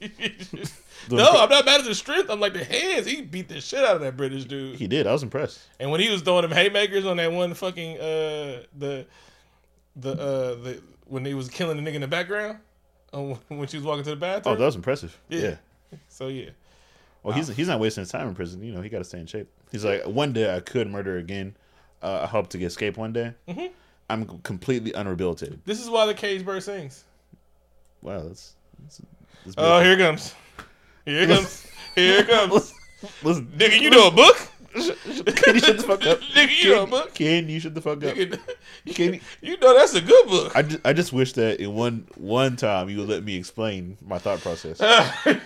[1.10, 2.30] no, I'm not mad at the strength.
[2.30, 3.06] I'm like the hands.
[3.06, 4.76] He beat the shit out of that British dude.
[4.76, 5.06] he did.
[5.06, 5.60] I was impressed.
[5.78, 9.06] And when he was throwing them haymakers on that one fucking uh the
[9.96, 12.58] the uh the when he was killing the nigga in the background,
[13.12, 14.54] when she was walking to the bathroom.
[14.54, 15.16] Oh, that was impressive.
[15.28, 15.40] Yeah.
[15.92, 15.98] yeah.
[16.08, 16.50] so yeah,
[17.28, 18.62] Well, he's he's not wasting his time in prison.
[18.62, 19.48] You know, he got to stay in shape.
[19.70, 21.54] He's like, one day I could murder again.
[22.02, 23.34] Uh, I hope to get escape one day.
[23.48, 23.66] Mm-hmm.
[24.10, 25.60] I'm completely unrehabilitated.
[25.66, 27.04] this is why the cage bird sings.
[28.02, 28.54] Wow, that's.
[28.82, 29.02] that's,
[29.44, 30.34] that's Oh, here it comes.
[31.04, 31.66] Here it comes.
[31.94, 32.72] Here it comes.
[33.22, 34.36] Listen, Nigga, you know a book?
[34.72, 36.20] can you shut the fuck up?
[36.20, 37.14] Nigga, you know a book?
[37.14, 38.14] can you shut the fuck up?
[38.14, 38.38] Nigga,
[38.94, 40.54] Can you- you know that's a good book.
[40.54, 43.98] I just, I just wish that in one one time you would let me explain
[44.06, 44.80] my thought process.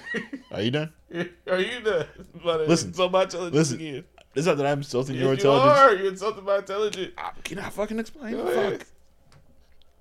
[0.52, 0.92] Are you done?
[1.50, 2.06] Are you done?
[2.44, 2.92] Listen.
[2.94, 3.76] so my intelligence Listen.
[3.80, 4.04] again.
[4.34, 5.78] It's not that I'm insulting Yes, your you intelligence.
[5.78, 5.94] are.
[5.94, 7.12] You're insulting my intelligence.
[7.18, 8.36] I- Can I fucking explain?
[8.36, 8.48] Fuck.
[8.48, 8.84] ahead.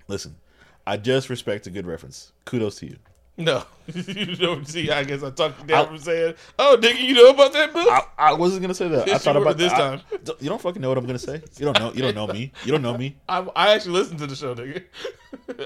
[0.08, 0.36] Listen,
[0.86, 2.32] I just respect a good reference.
[2.44, 2.96] Kudos to you.
[3.38, 4.90] No, you don't see.
[4.90, 7.72] I guess I talked you down I'll- from saying, "Oh, nigga, you know about that
[7.72, 9.08] book?" I, I wasn't gonna say that.
[9.08, 10.00] I thought about this I- time.
[10.38, 11.40] you don't fucking know what I'm gonna say.
[11.56, 11.92] You don't know.
[11.94, 12.52] You don't know me.
[12.64, 13.16] You don't know me.
[13.28, 14.84] I, I actually listened to the show, nigga.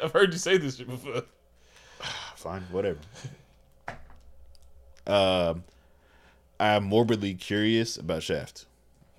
[0.02, 1.22] I've heard you say this shit before.
[2.36, 2.98] Fine, whatever.
[5.06, 5.64] Um,
[6.58, 8.66] I'm morbidly curious about Shaft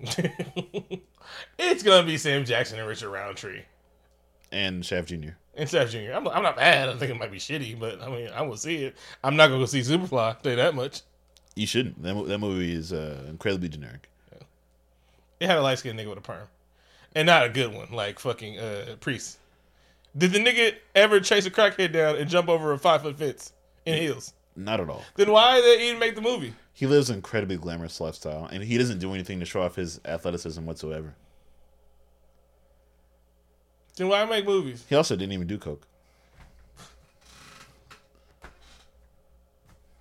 [1.58, 3.62] it's gonna be Sam Jackson and Richard Roundtree
[4.52, 5.30] and Shaft Jr.
[5.56, 6.12] and Seth Jr.
[6.14, 6.88] I'm, I'm not mad.
[6.88, 8.96] I think it might be shitty, but I mean, I will see it.
[9.24, 10.40] I'm not gonna go see Superfly.
[10.40, 11.02] Tell you that much.
[11.56, 12.00] You shouldn't.
[12.02, 14.08] That, that movie is uh, incredibly generic.
[15.40, 16.46] It had a light skinned nigga with a perm,
[17.14, 19.38] and not a good one like fucking uh, Priest.
[20.16, 23.52] Did the nigga ever chase a crackhead down and jump over a five foot fence
[23.84, 24.32] in heels?
[24.58, 25.04] Not at all.
[25.14, 26.52] Then why did they even make the movie?
[26.72, 30.00] He lives an incredibly glamorous lifestyle, and he doesn't do anything to show off his
[30.04, 31.14] athleticism whatsoever.
[33.96, 34.84] Then why make movies?
[34.88, 35.86] He also didn't even do coke.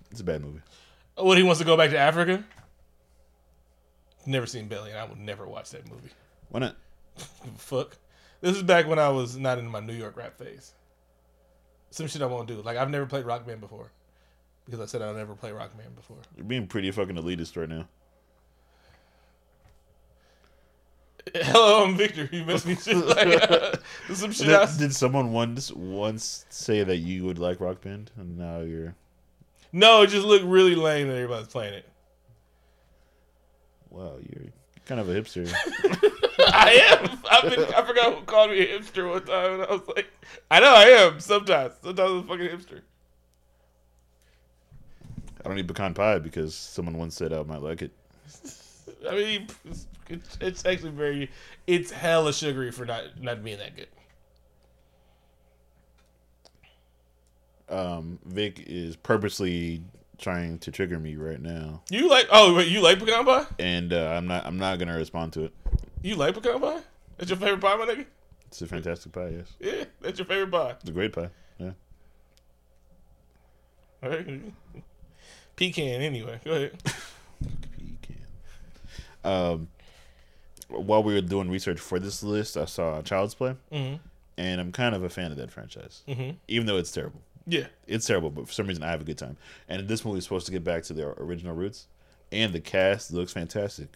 [0.10, 0.62] It's a bad movie.
[1.16, 2.44] What he wants to go back to Africa?
[4.26, 6.10] Never seen Belly, and I would never watch that movie.
[6.50, 6.78] Why not?
[7.58, 7.98] Fuck.
[8.42, 10.74] This is back when I was not in my New York rap phase.
[11.92, 12.62] Some shit I won't do.
[12.64, 13.92] Like I've never played Rock Band before.
[14.68, 16.18] Because I said I'll never play Rock Band before.
[16.36, 17.88] You're being pretty fucking elitist right now.
[21.36, 22.28] Hello, I'm Victor.
[22.32, 23.80] You missed me shit like
[24.14, 28.38] some shit Did, did someone once once say that you would like Rock Band, and
[28.38, 28.94] now you're
[29.72, 31.86] No, it just looked really lame that everybody's playing it.
[33.90, 34.52] wow, you're
[34.86, 35.50] kind of a hipster.
[36.50, 37.20] I am.
[37.30, 40.08] I've been I forgot who called me a hipster one time and I was like
[40.52, 41.74] I know I am sometimes.
[41.82, 42.82] Sometimes I'm a fucking hipster.
[45.48, 47.92] I don't eat pecan pie because someone once said I might like it.
[49.10, 51.32] I mean, it's, it's, it's actually very,
[51.68, 53.88] it's hella sugary for not not being that good.
[57.70, 59.84] Um, Vic is purposely
[60.18, 62.28] trying to trigger me right now, You like?
[62.30, 63.46] Oh, wait, you like pecan pie?
[63.58, 64.46] and uh, I'm not.
[64.46, 65.54] I'm not gonna respond to it.
[66.02, 66.82] You like pecan pie?
[67.18, 68.06] That's your favorite pie, my nigga?
[68.48, 69.30] It's a fantastic pie.
[69.30, 70.76] Yes, Yeah, that's your favorite pie.
[70.82, 71.30] it's a great pie.
[71.58, 71.72] Yeah.
[74.04, 74.42] All right.
[75.58, 76.40] Pecan, anyway.
[76.46, 76.72] Go ahead.
[77.78, 78.18] Pecan.
[79.26, 79.68] Um,
[80.70, 83.96] while we were doing research for this list, I saw Child's Play, hmm
[84.40, 87.22] and I'm kind of a fan of that franchise, hmm even though it's terrible.
[87.48, 87.68] Yeah.
[87.88, 89.38] It's terrible, but for some reason I have a good time.
[89.68, 91.88] And this movie is supposed to get back to their original roots,
[92.32, 93.88] and the cast looks fantastic.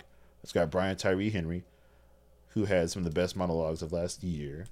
[0.42, 1.64] It's got Brian Tyree Henry,
[2.50, 4.66] who had some of the best monologues of last year,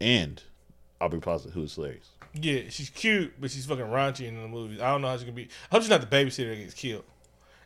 [0.00, 0.42] and
[1.00, 2.08] Aubrey Plaza, who is hilarious.
[2.38, 4.80] Yeah, she's cute, but she's fucking raunchy in the movies.
[4.80, 5.44] I don't know how she's gonna be.
[5.70, 7.04] I hope she's not the babysitter that gets killed.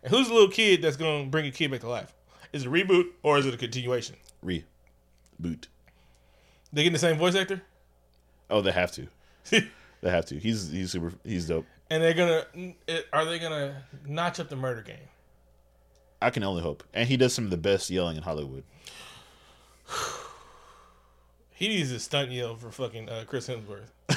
[0.03, 2.15] And who's the little kid that's gonna bring a kid back to life?
[2.53, 4.17] Is it a reboot or is it a continuation?
[4.45, 4.65] Reboot.
[6.73, 7.63] They getting the same voice actor,
[8.49, 9.07] Oh, they have to.
[10.03, 10.39] They have to.
[10.39, 11.13] He's he's super.
[11.25, 11.67] He's dope.
[11.91, 12.47] and they're gonna.
[13.13, 14.97] Are they gonna notch up the murder game?
[16.23, 16.83] I can only hope.
[16.95, 18.65] And he does some of the best yelling in Hollywood.
[21.53, 23.91] He needs a stunt yell for fucking uh, Chris Hemsworth.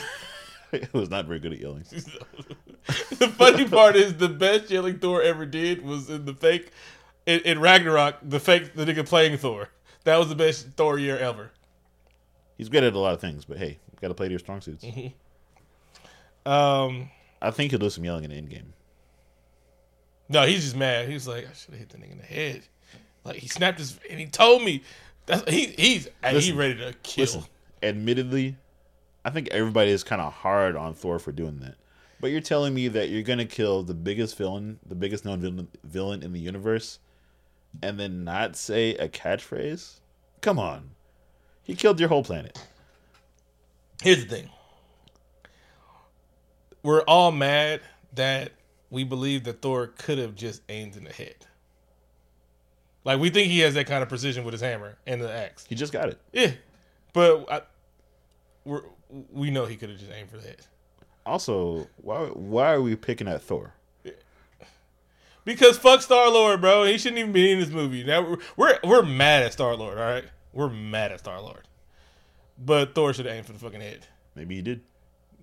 [0.74, 1.86] He was not very good at yelling.
[1.92, 6.72] the funny part is the best yelling Thor ever did was in the fake
[7.26, 8.18] in, in Ragnarok.
[8.24, 9.70] The fake the nigga playing Thor.
[10.04, 11.52] That was the best Thor year ever.
[12.58, 14.62] He's good at a lot of things, but hey, got to play to your strong
[14.62, 14.86] suits.
[16.46, 17.10] Um,
[17.42, 18.74] I think he'll do some yelling in Endgame.
[20.28, 21.08] no, he's just mad.
[21.08, 22.64] He's like, I should have hit the nigga in the head.
[23.24, 24.84] Like he snapped his and he told me.
[25.26, 27.22] That's he he's he ready to kill.
[27.22, 27.44] Listen,
[27.82, 28.58] admittedly,
[29.26, 31.76] I think everybody is kind of hard on Thor for doing that.
[32.20, 35.68] But you're telling me that you're gonna kill the biggest villain, the biggest known villain,
[35.84, 37.00] villain in the universe,
[37.82, 40.00] and then not say a catchphrase?
[40.42, 40.92] Come on,
[41.64, 42.58] he killed your whole planet.
[44.02, 44.50] Here's the thing.
[46.82, 47.82] We're all mad
[48.16, 48.52] that
[48.90, 51.46] we believe that Thor could have just aimed in the head.
[53.06, 55.66] Like we think he has that kind of precision with his hammer and the axe.
[55.68, 56.20] He just got it.
[56.32, 56.52] Yeah,
[57.12, 57.62] but I,
[58.66, 58.82] we're
[59.32, 60.62] we know he could have just aimed for the head
[61.26, 63.74] Also, why why are we picking at Thor?
[65.46, 66.84] because fuck Star Lord, bro.
[66.86, 68.04] He shouldn't even be in this movie.
[68.04, 69.98] Now we're we're, we're mad at Star Lord.
[69.98, 71.68] All right, we're mad at Star Lord.
[72.58, 74.08] But Thor should have aimed for the fucking head.
[74.36, 74.82] Maybe he did.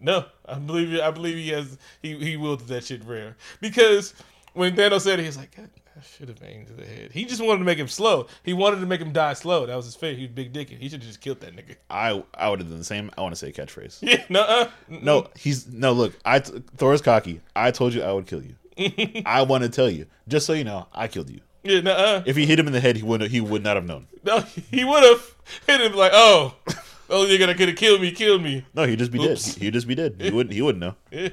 [0.01, 4.14] No, I believe I believe he has he he willed that shit rare because
[4.55, 7.11] when Thanos said it, he was like, "God, I should have aimed to the head.
[7.12, 8.28] He just wanted to make him slow.
[8.45, 9.66] He wanted to make him die slow.
[9.66, 10.16] That was his fate.
[10.16, 10.70] He was big dick.
[10.70, 11.76] He should have just killed that nigga.
[11.91, 13.11] I I would have done the same.
[13.18, 13.99] I want to say catchphrase.
[14.03, 15.93] Yeah, no, No, he's no.
[15.93, 17.41] Look, I Thor's cocky.
[17.57, 18.55] I told you I would kill you.
[19.26, 21.41] I want to tell you, just so you know, I killed you.
[21.64, 23.30] yeah, no, If he hit him in the head, he wouldn't.
[23.30, 24.07] he would not have known.
[24.24, 24.41] no.
[24.70, 25.34] He would have
[25.66, 26.55] hit him like, oh,
[27.11, 28.64] oh, you're gonna could have killed me, killed me.
[28.72, 29.55] No, he'd just be Oops.
[29.55, 29.62] dead.
[29.62, 30.16] He'd just be dead.
[30.20, 30.55] He wouldn't.
[30.55, 30.95] He wouldn't know.
[31.11, 31.28] Yeah.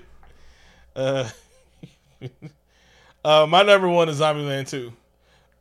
[0.96, 1.30] Uh,
[3.24, 4.92] uh, my number one is Zombieland 2.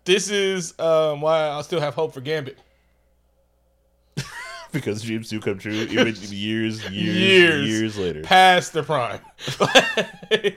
[0.04, 2.58] This is um, why I still have hope for Gambit.
[4.72, 7.68] because dreams do come true, even years, years, Years.
[7.68, 8.22] years, later.
[8.22, 9.20] Past the prime.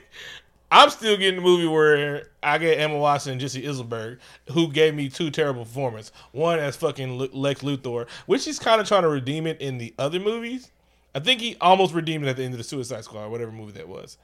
[0.72, 4.20] I'm still getting the movie where I get Emma Watson and Jesse Eisenberg,
[4.52, 6.12] who gave me two terrible performances.
[6.32, 9.96] One as fucking Lex Luthor, which he's kind of trying to redeem it in the
[9.98, 10.70] other movies.
[11.16, 13.72] I think he almost redeemed it at the end of the Suicide Squad, whatever movie
[13.74, 14.18] that was.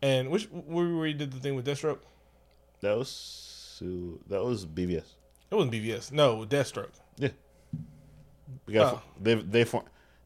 [0.00, 1.98] And which where he did the thing with Deathstroke?
[2.82, 5.04] That was Sue- that was BVS.
[5.50, 6.12] It wasn't BVS.
[6.12, 6.90] No, Deathstroke.
[7.16, 7.28] Yeah,
[8.66, 9.02] we got Oh.
[9.20, 9.84] they they form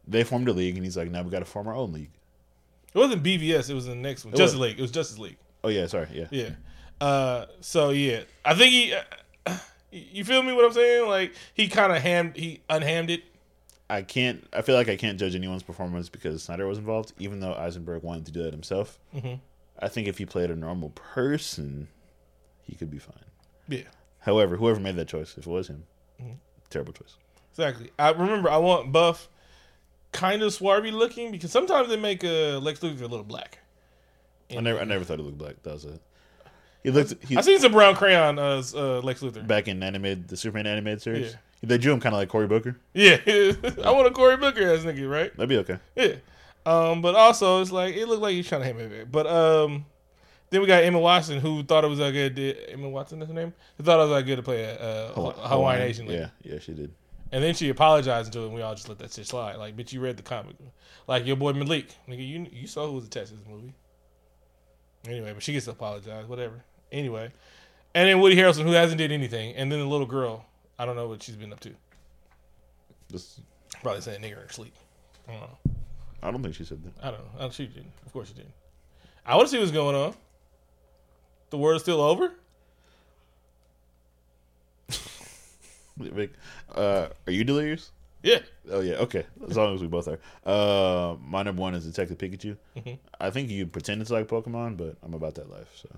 [0.09, 2.11] they formed a league, and he's like, now we got to form our own league.
[2.95, 3.69] It wasn't BVS.
[3.71, 4.35] It was the next one.
[4.35, 4.69] It Justice was.
[4.69, 4.79] League.
[4.79, 5.37] It was Justice League.
[5.65, 6.27] Oh yeah, sorry, yeah.
[6.31, 6.51] Yeah.
[7.01, 7.47] Uh.
[7.61, 8.95] So yeah, I think he.
[9.47, 9.59] Uh,
[9.93, 10.53] you feel me?
[10.53, 11.09] What I'm saying?
[11.09, 12.37] Like he kind of hammed.
[12.37, 13.23] He unhammed it.
[13.91, 14.47] I can't.
[14.53, 18.03] I feel like I can't judge anyone's performance because Snyder was involved, even though Eisenberg
[18.03, 18.99] wanted to do that himself.
[19.15, 19.41] Mhm.
[19.79, 21.89] I think if he played a normal person,
[22.67, 23.15] he could be fine.
[23.69, 23.83] Yeah.
[24.21, 25.85] However, whoever made that choice, if it was him,
[26.21, 26.33] Mm-hmm.
[26.71, 27.17] terrible choice.
[27.53, 27.91] Exactly.
[27.99, 28.51] I remember.
[28.51, 29.29] I want Buff,
[30.13, 33.59] kind of swarthy looking because sometimes they make uh, Lex Luthor a little black.
[34.51, 35.63] I never, I never thought he looked black.
[35.63, 35.99] That was a.
[36.83, 37.23] He looked.
[37.25, 39.47] He I seen some brown crayon uh, uh Lex Luthor.
[39.47, 41.33] back in animated the Superman animated series.
[41.33, 41.39] Yeah.
[41.63, 42.79] They drew him kind of like Cory Booker.
[42.95, 43.17] Yeah.
[43.27, 45.35] I want a Cory Booker ass nigga, right?
[45.37, 45.79] That'd be okay.
[45.97, 46.15] Yeah.
[46.65, 49.05] Um, but also it's like it looked like he's trying to hit me.
[49.11, 49.85] But um
[50.51, 52.39] then we got Emma Watson who thought it was that good
[52.69, 53.53] Emma Watson is her name?
[53.77, 56.21] Who thought it was that good to play a, uh Hawa- Hawaiian, Asian lady.
[56.21, 56.93] Yeah, yeah, she did.
[57.33, 59.57] And then she apologized to it and we all just let that shit slide.
[59.57, 60.57] Like, bitch, you read the comic.
[61.09, 61.89] Like your boy Malik.
[62.09, 63.75] Nigga, you you saw who was attached to this movie.
[65.09, 66.65] Anyway, but she gets to apologize, whatever.
[66.93, 67.33] Anyway.
[67.95, 69.55] And then Woody Harrelson who hasn't did anything.
[69.57, 70.45] And then the little girl.
[70.79, 71.71] I don't know what she's been up to.
[73.11, 73.41] Just,
[73.83, 74.75] Probably saying nigger in her sleep.
[75.29, 75.59] I don't know.
[76.23, 76.93] I don't think she said that.
[77.03, 77.51] I don't know.
[77.51, 77.93] She didn't.
[78.05, 78.53] Of course she didn't.
[79.25, 80.15] I want to see what's going on.
[81.51, 82.33] The war is still over.
[86.75, 87.91] Uh, are you delirious?
[88.23, 88.41] Yeah.
[88.71, 89.25] Oh yeah, okay.
[89.49, 90.19] As long as we both are.
[90.45, 92.57] Uh, my number one is Detective Pikachu.
[92.77, 92.99] Mhm.
[93.21, 95.71] I think you pretended to like Pokemon, but I'm about that life.
[95.75, 95.89] So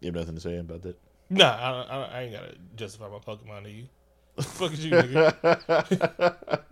[0.00, 0.96] you have nothing to say about that.
[1.30, 3.86] Nah, I, I, I ain't gotta justify my Pokemon to you.
[4.38, 6.62] The fuck is you, nigga?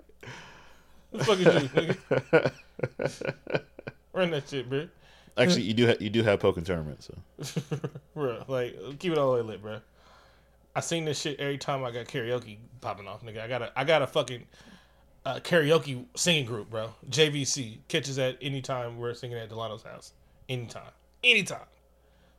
[1.12, 2.52] The fuck is you, nigga?
[4.12, 4.86] Run that shit, bro.
[5.36, 7.80] Actually, you do ha- you do have Pokemon tournament, so
[8.14, 9.80] bro, like keep it all the way lit, bro.
[10.76, 13.40] I seen this shit every time I got karaoke popping off, nigga.
[13.42, 14.46] I got a I got a fucking
[15.24, 16.94] uh, karaoke singing group, bro.
[17.10, 20.12] JVC catches at any time we're singing at Delano's house,
[20.48, 20.92] anytime,
[21.24, 21.66] anytime.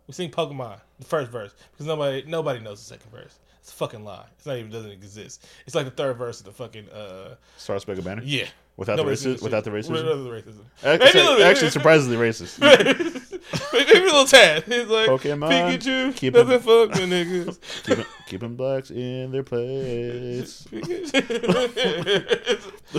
[0.07, 3.39] We sing Pokemon the first verse because nobody nobody knows the second verse.
[3.67, 4.23] It's a fucking lie.
[4.37, 5.45] It's not even doesn't exist.
[5.65, 8.21] It's like the third verse of the fucking uh Star Spangled Banner.
[8.23, 8.45] yeah.
[8.77, 9.89] Without the Nobody's racism, without the racism.
[9.89, 10.63] Without the racism.
[10.85, 11.47] Actually, Maybe a little bit.
[11.47, 12.61] actually surprisingly racist.
[13.73, 14.63] Maybe a little tad.
[14.67, 17.59] It's like Pokemon, Pikachu keep doesn't fuck with niggas.
[17.83, 20.61] keeping, keeping blacks in their place.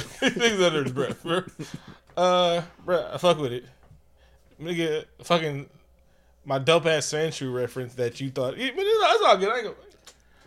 [0.03, 1.43] Things under his breath, bro.
[2.15, 3.65] Uh, bro, I fuck with it.
[4.61, 5.71] Nigga, fucking
[6.45, 9.49] my dope ass Sandshrew reference that you thought, but it's, it's all good.
[9.51, 9.77] I ain't gonna,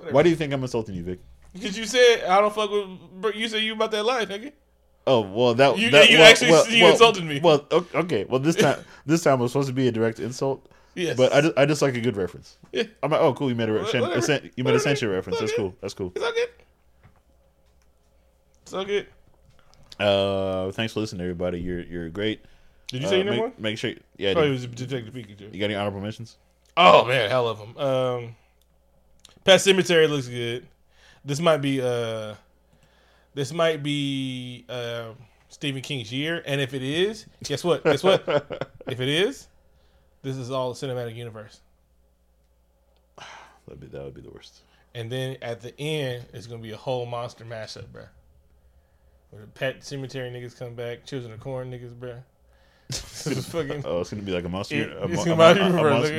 [0.02, 0.16] whatever.
[0.16, 1.20] Why do you think I'm insulting you, Vic?
[1.54, 3.36] Because you said I don't fuck with.
[3.36, 4.52] You said you about that life, nigga.
[5.08, 7.40] Oh well, that You- that, you well, actually- well, you well, insulted me.
[7.42, 8.26] Well, okay.
[8.26, 11.42] Well, this time this time was supposed to be a direct insult, Yes, but I
[11.42, 12.58] just, I just like a good reference.
[12.72, 12.84] Yeah.
[13.02, 13.50] I'm like, oh, cool.
[13.50, 15.40] You made a, re- a sen- you made a censure reference.
[15.40, 15.76] That's cool.
[15.82, 16.12] That's cool.
[16.16, 16.50] it's all good.
[18.64, 19.08] It's all good.
[20.00, 21.60] Uh, thanks for listening, everybody.
[21.60, 22.44] You're you're great.
[22.88, 23.54] Did you Uh, say your make, one?
[23.58, 23.94] make sure.
[24.18, 24.34] Yeah.
[24.36, 25.54] Oh, it was Detective Pikachu.
[25.54, 26.38] you got any honorable mentions?
[26.78, 27.78] Oh man, hell of them.
[27.78, 28.36] Um,
[29.44, 30.68] Pet Sematary looks good.
[31.26, 32.36] This might be uh,
[33.34, 35.12] this might be uh,
[35.50, 37.84] Stephen King's year, and if it is, guess what?
[37.84, 38.24] Guess what?
[38.88, 39.48] if it is,
[40.22, 41.62] this is all the cinematic universe.
[43.68, 44.62] That'd be that would be the worst.
[44.94, 48.08] And then at the end, it's gonna be a whole monster mashup, bruh.
[49.30, 52.22] Where the Pet Sematary niggas come back, Children of Corn niggas, bruh.
[52.90, 54.76] This is fucking Oh, it's gonna be like a monster.
[54.76, 55.26] It- a, it's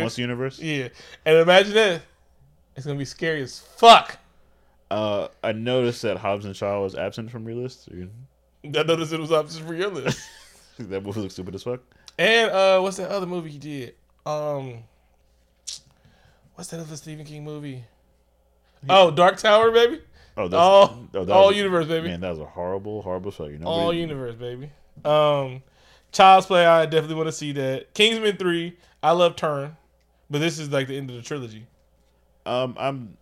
[0.00, 0.58] monster universe.
[0.60, 0.88] yeah.
[1.26, 2.02] And imagine that.
[2.76, 4.18] It's gonna be scary as fuck.
[4.90, 7.88] Uh, I noticed that Hobbs and Shaw was absent from your list.
[7.88, 8.08] Or-
[8.64, 10.20] I noticed it was absent from your list.
[10.78, 11.80] that movie looks stupid as fuck.
[12.18, 13.94] and uh, what's that other movie he did?
[14.26, 14.84] Um,
[16.54, 17.84] what's that other Stephen King movie?
[18.88, 20.00] Oh, Dark Tower, baby.
[20.36, 22.08] Oh, that's, All, oh, that all was- universe, baby.
[22.08, 23.58] Man, that was a horrible, horrible failure.
[23.58, 24.70] Nobody, all universe, baby.
[25.04, 25.62] Um,
[26.10, 26.66] Child's Play.
[26.66, 27.94] I definitely want to see that.
[27.94, 28.76] Kingsman three.
[29.02, 29.76] I love Turn,
[30.30, 31.66] but this is like the end of the trilogy.
[32.46, 33.16] Um, I'm,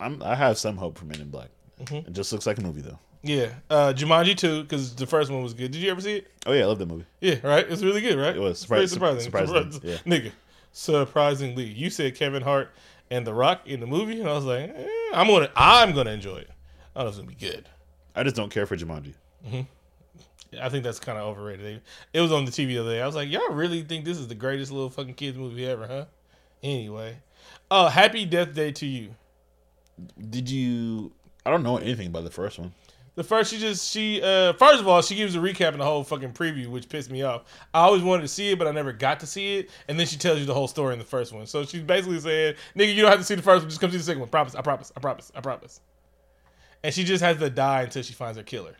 [0.00, 1.48] I'm, I have some hope for Men in Black.
[1.80, 2.08] Mm-hmm.
[2.08, 2.98] It just looks like a movie though.
[3.22, 5.70] Yeah, uh, Jumanji too, because the first one was good.
[5.70, 6.26] Did you ever see it?
[6.46, 7.06] Oh yeah, I love that movie.
[7.20, 7.66] Yeah, right.
[7.68, 8.36] It's really good, right?
[8.36, 8.88] It was It's pretty surpri-
[9.20, 9.20] surprising.
[9.22, 10.00] surprising, Surprising.
[10.06, 10.18] yeah.
[10.18, 10.32] Nigga,
[10.72, 12.70] surprisingly, you said Kevin Hart
[13.10, 16.10] and The Rock in the movie, and I was like, eh, I'm gonna, I'm gonna
[16.10, 16.50] enjoy it.
[16.94, 17.68] I don't know if it's gonna be good.
[18.14, 19.14] I just don't care for Jumanji.
[20.60, 21.82] I think that's kind of overrated.
[22.12, 23.02] It was on the TV the other day.
[23.02, 25.86] I was like, y'all really think this is the greatest little fucking kids movie ever,
[25.86, 26.04] huh?
[26.62, 27.16] Anyway,
[27.70, 29.14] oh, Happy Death Day to you.
[30.30, 31.12] Did you?
[31.46, 32.72] I don't know anything about the first one.
[33.16, 35.84] The first, she just she uh first of all she gives a recap and the
[35.84, 37.44] whole fucking preview, which pissed me off.
[37.72, 39.70] I always wanted to see it, but I never got to see it.
[39.86, 41.46] And then she tells you the whole story in the first one.
[41.46, 43.70] So she's basically saying, "Nigga, you don't have to see the first one.
[43.70, 44.30] Just come see the second one.
[44.30, 44.56] Promise.
[44.56, 44.90] I promise.
[44.96, 45.30] I promise.
[45.36, 45.80] I promise."
[46.82, 48.74] And she just has to die until she finds her killer.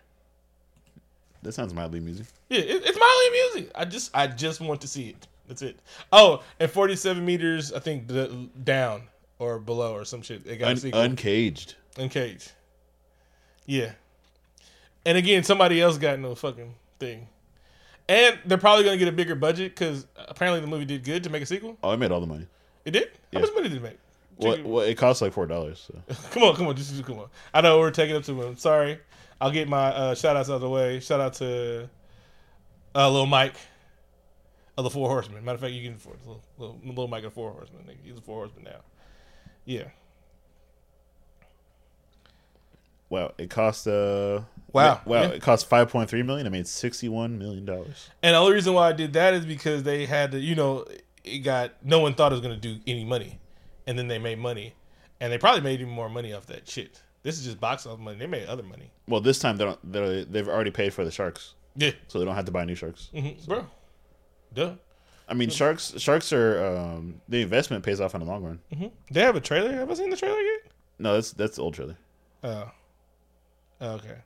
[1.43, 2.26] That sounds mildly amusing.
[2.49, 3.70] Yeah, it, it's mildly amusing.
[3.76, 5.28] I just I just want to see it.
[5.49, 5.79] That's it.
[6.13, 9.03] Oh, and forty seven meters, I think the, down
[9.39, 10.47] or below or some shit.
[10.47, 11.75] It got Un- uncaged.
[11.99, 12.53] Uncaged.
[13.67, 13.93] Yeah.
[15.07, 17.29] And again, somebody else got no fucking thing.
[18.09, 21.31] And they're probably gonna get a bigger budget because apparently the movie did good to
[21.31, 21.77] make a sequel.
[21.83, 22.47] Oh, I made all the money.
[22.85, 23.09] It did.
[23.33, 23.41] How Yeah.
[23.41, 23.99] much money did it make?
[24.37, 25.89] Well, well, it cost like four dollars.
[25.89, 26.15] So.
[26.33, 27.29] Come on, come on, just, just come on.
[27.53, 28.57] I know we're taking up too him.
[28.57, 28.99] Sorry.
[29.41, 31.01] I'll get my uh, shout outs out of the way.
[31.01, 31.89] Shout out to
[32.95, 33.55] uh, little Mike
[34.77, 35.45] of the Four Horsemen.
[35.45, 37.83] Matter of fact, you can afford little, little, little Mike the Four Horsemen.
[37.85, 37.97] Nigga.
[38.05, 38.81] He's a Four Horseman now.
[39.64, 39.85] Yeah.
[43.09, 44.41] Wow, it cost uh
[44.72, 45.01] Wow.
[45.05, 45.29] wow, Yeah.
[45.29, 46.47] it cost five point three million.
[46.47, 48.11] I made sixty one million dollars.
[48.22, 50.85] And the only reason why I did that is because they had to, you know,
[51.22, 53.39] it got no one thought it was going to do any money,
[53.87, 54.75] and then they made money,
[55.20, 57.03] and they probably made even more money off that shit.
[57.22, 58.18] This is just box office money.
[58.18, 58.91] They made other money.
[59.07, 59.93] Well, this time they don't.
[59.93, 62.75] They're, they've already paid for the sharks, Yeah, so they don't have to buy new
[62.75, 63.11] sharks.
[63.14, 63.66] hmm bro.
[64.55, 64.75] Duh.
[65.29, 65.95] I mean, sharks.
[65.99, 68.61] Sharks are um, the investment pays off in the long run.
[68.77, 69.73] hmm They have a trailer.
[69.73, 70.61] Have I seen the trailer yet?
[70.99, 71.97] No, that's that's the old trailer.
[72.43, 72.71] Oh.
[73.81, 74.17] Okay.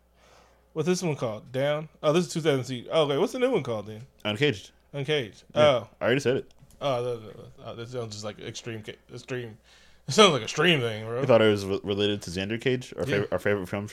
[0.72, 1.50] What's this one called?
[1.52, 1.88] Down.
[2.02, 2.88] Oh, this is 2000.
[2.88, 4.02] Okay, what's the new one called then?
[4.24, 4.70] Uncaged.
[4.92, 5.44] Uncaged.
[5.54, 5.88] Yeah, Oh.
[6.00, 6.50] I already said it.
[6.80, 8.82] Oh, that, that- oh, that sounds just like extreme.
[9.12, 9.56] Extreme.
[10.06, 11.20] It sounds like a stream thing, bro.
[11.22, 13.10] I thought it was re- related to Xander Cage, our Yeah.
[13.10, 13.88] favorite, our favorite film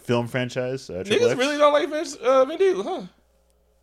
[0.00, 0.88] film franchise.
[0.90, 1.38] Uh, Niggas X.
[1.38, 3.02] really don't like Vin, uh, Vin Diesel, huh?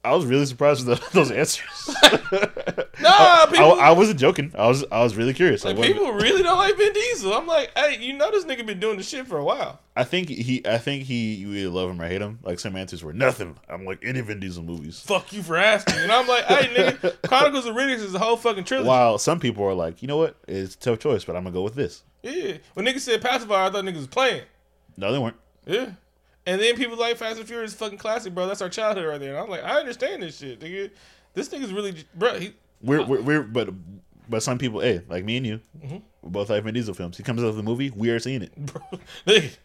[0.07, 1.95] I was really surprised with the, those answers.
[2.99, 3.79] Nah, I, people.
[3.79, 4.51] I wasn't joking.
[4.57, 5.63] I was I was really curious.
[5.63, 7.31] Like people really don't like Vin Diesel.
[7.31, 9.79] I'm like, hey, you know this nigga been doing this shit for a while.
[9.95, 12.39] I think he I think he you either love him or hate him.
[12.41, 13.55] Like some answers were nothing.
[13.69, 14.99] I'm like any Vin Diesel movies.
[14.99, 15.99] Fuck you for asking.
[15.99, 18.87] And I'm like, hey, nigga, Chronicles of Riddick is a whole fucking trilogy.
[18.87, 21.53] While some people are like, you know what, it's a tough choice, but I'm gonna
[21.53, 22.01] go with this.
[22.23, 22.57] Yeah.
[22.73, 24.41] When niggas said pacifier, I thought niggas was playing.
[24.97, 25.37] No, they weren't.
[25.67, 25.91] Yeah.
[26.47, 28.47] And then people like Fast and Furious fucking classic, bro.
[28.47, 29.31] That's our childhood right there.
[29.35, 30.89] And I'm like, I understand this shit, nigga.
[31.35, 32.39] This nigga's really, bro.
[32.39, 33.69] He, We're we're, we're but
[34.29, 35.97] but some people, hey, like me and you, Mm-hmm.
[36.23, 37.17] we both like Vin Diesel films.
[37.17, 38.55] He comes out of the movie, we are seeing it.
[38.65, 38.81] bro,
[39.27, 39.57] nigga,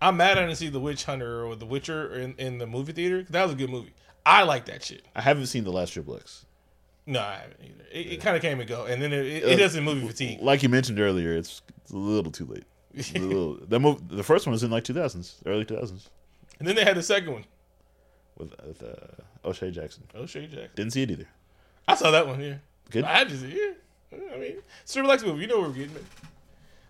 [0.00, 2.92] I'm mad I didn't see The Witch Hunter or The Witcher in, in the movie
[2.92, 3.24] theater.
[3.30, 3.92] That was a good movie.
[4.24, 5.02] I like that shit.
[5.16, 6.44] I haven't seen the last Triple X.
[7.06, 7.84] No, I haven't either.
[7.92, 10.38] It, it kind of came and go, and then it, it, it doesn't movie fatigue.
[10.42, 12.64] Like you mentioned earlier, it's, it's a little too late.
[12.92, 16.08] The move, the first one was in like 2000s, early 2000s,
[16.58, 17.44] And then they had the second one.
[18.36, 20.04] with, with uh, O'Shea Jackson.
[20.14, 20.74] Oh, shit, Jack.
[20.74, 21.28] Didn't see it either.
[21.86, 22.40] I saw that one.
[22.40, 22.54] Yeah,
[22.90, 23.04] Good.
[23.04, 23.82] I had to see it.
[24.12, 24.18] Yeah.
[24.34, 25.42] I mean, it's a X movie.
[25.42, 26.04] You know where we're getting it.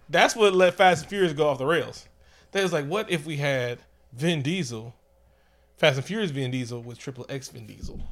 [0.09, 2.09] That's what let Fast and Furious go off the rails.
[2.53, 3.79] They was like, what if we had
[4.13, 4.95] Vin Diesel,
[5.77, 8.01] Fast and Furious Vin Diesel with Triple X Vin Diesel?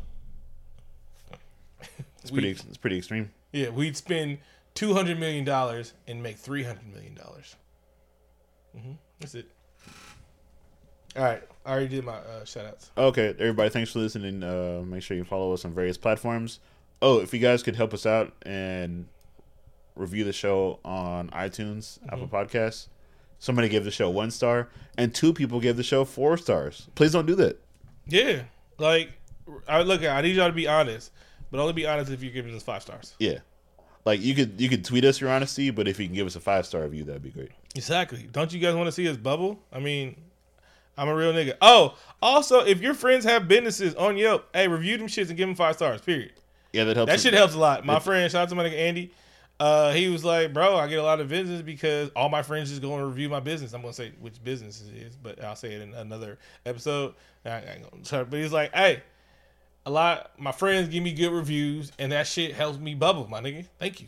[2.20, 3.30] It's pretty it's pretty extreme.
[3.52, 4.38] Yeah, we'd spend
[4.74, 7.56] two hundred million dollars and make three hundred million dollars.
[8.76, 9.50] Hmm That's it.
[11.16, 12.90] All right, I already did my uh, shout outs.
[12.96, 14.42] Okay, everybody, thanks for listening.
[14.42, 16.60] Uh, make sure you follow us on various platforms.
[17.02, 19.06] Oh, if you guys could help us out and
[19.96, 22.10] review the show on iTunes, Mm-hmm.
[22.10, 22.88] Apple Podcasts.
[23.40, 26.88] Somebody gave the show one star, and two people gave the show four stars.
[26.96, 27.60] Please don't do that.
[28.06, 28.42] Yeah,
[28.78, 29.10] like
[29.68, 31.12] I look, at I need y'all to be honest,
[31.50, 33.14] but only be honest if you're giving us five stars.
[33.20, 33.38] Yeah,
[34.04, 36.36] like you could you could tweet us your honesty, but if you can give us
[36.36, 37.50] a five star review, that'd be great.
[37.74, 38.28] Exactly.
[38.30, 39.60] Don't you guys want to see us bubble?
[39.72, 40.16] I mean,
[40.96, 41.54] I'm a real nigga.
[41.60, 45.48] Oh, also, if your friends have businesses on Yelp, hey, review them shits and give
[45.48, 46.00] them five stars.
[46.00, 46.32] Period.
[46.72, 47.12] Yeah, that helps.
[47.12, 47.84] That shit helps a lot.
[47.84, 49.12] My friend, shout out to my nigga Andy.
[49.60, 52.70] Uh, he was like, "Bro, I get a lot of visits because all my friends
[52.70, 53.72] just go and review my business.
[53.72, 57.14] I'm gonna say which business it is, but I'll say it in another episode.
[57.44, 59.02] I ain't but he's like, "Hey,
[59.88, 63.40] a lot my friends give me good reviews and that shit helps me bubble, my
[63.40, 63.64] nigga.
[63.78, 64.06] Thank you.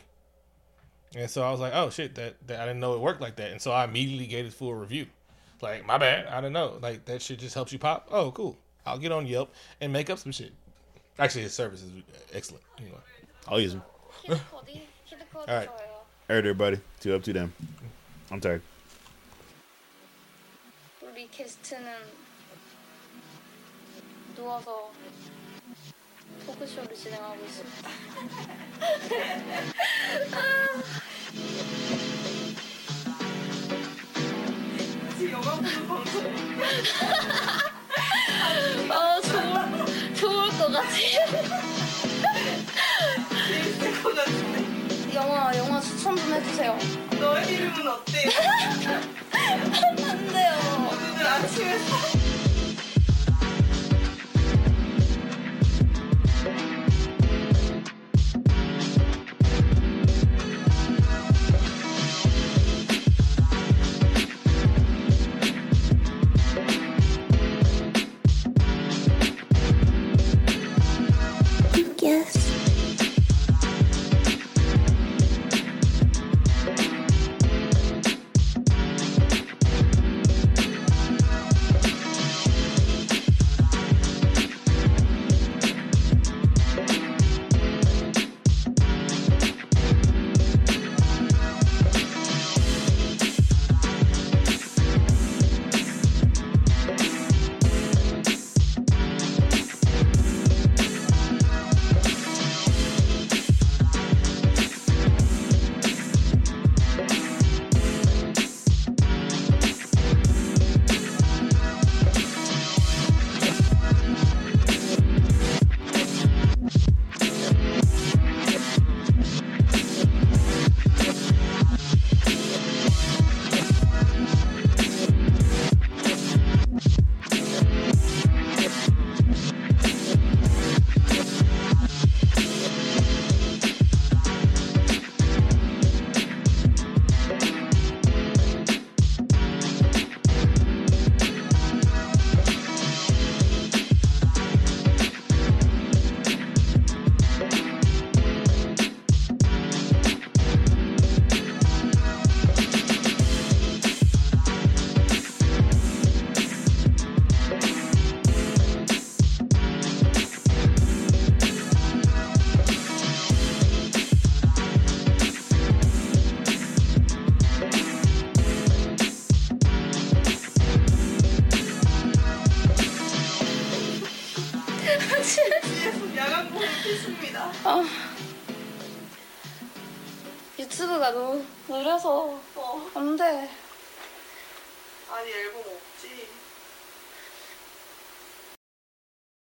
[1.16, 3.36] And so I was like, oh shit, that, that I didn't know it worked like
[3.36, 3.50] that.
[3.50, 5.06] And so I immediately gave it full review.
[5.62, 6.78] Like, my bad, I don't know.
[6.80, 8.08] Like that shit just helps you pop.
[8.10, 8.58] Oh, cool.
[8.84, 10.52] I'll get on Yelp and make up some shit.
[11.18, 11.90] Actually, his service is
[12.32, 12.62] excellent.
[12.78, 12.96] Anyway,
[13.48, 13.82] I'll use him.
[14.28, 14.36] All
[15.46, 15.76] right, all
[16.28, 17.52] right, everybody, two up, two down.
[18.30, 18.62] I'm tired.
[21.04, 21.82] Ruby kissed him.
[24.36, 24.92] Do all
[26.50, 27.88] 토크쇼를 진행하고 있습니다.
[35.30, 36.24] 영화 보는 방송
[38.90, 41.26] 아 좋을 좋을 것 같아요.
[43.46, 46.76] 재밌을 것 같은데 영화 영화 추천 좀 해주세요.
[47.20, 48.30] 너의 이름은 어때요?
[50.10, 50.90] 안 돼요.
[50.90, 51.78] 오늘 아침에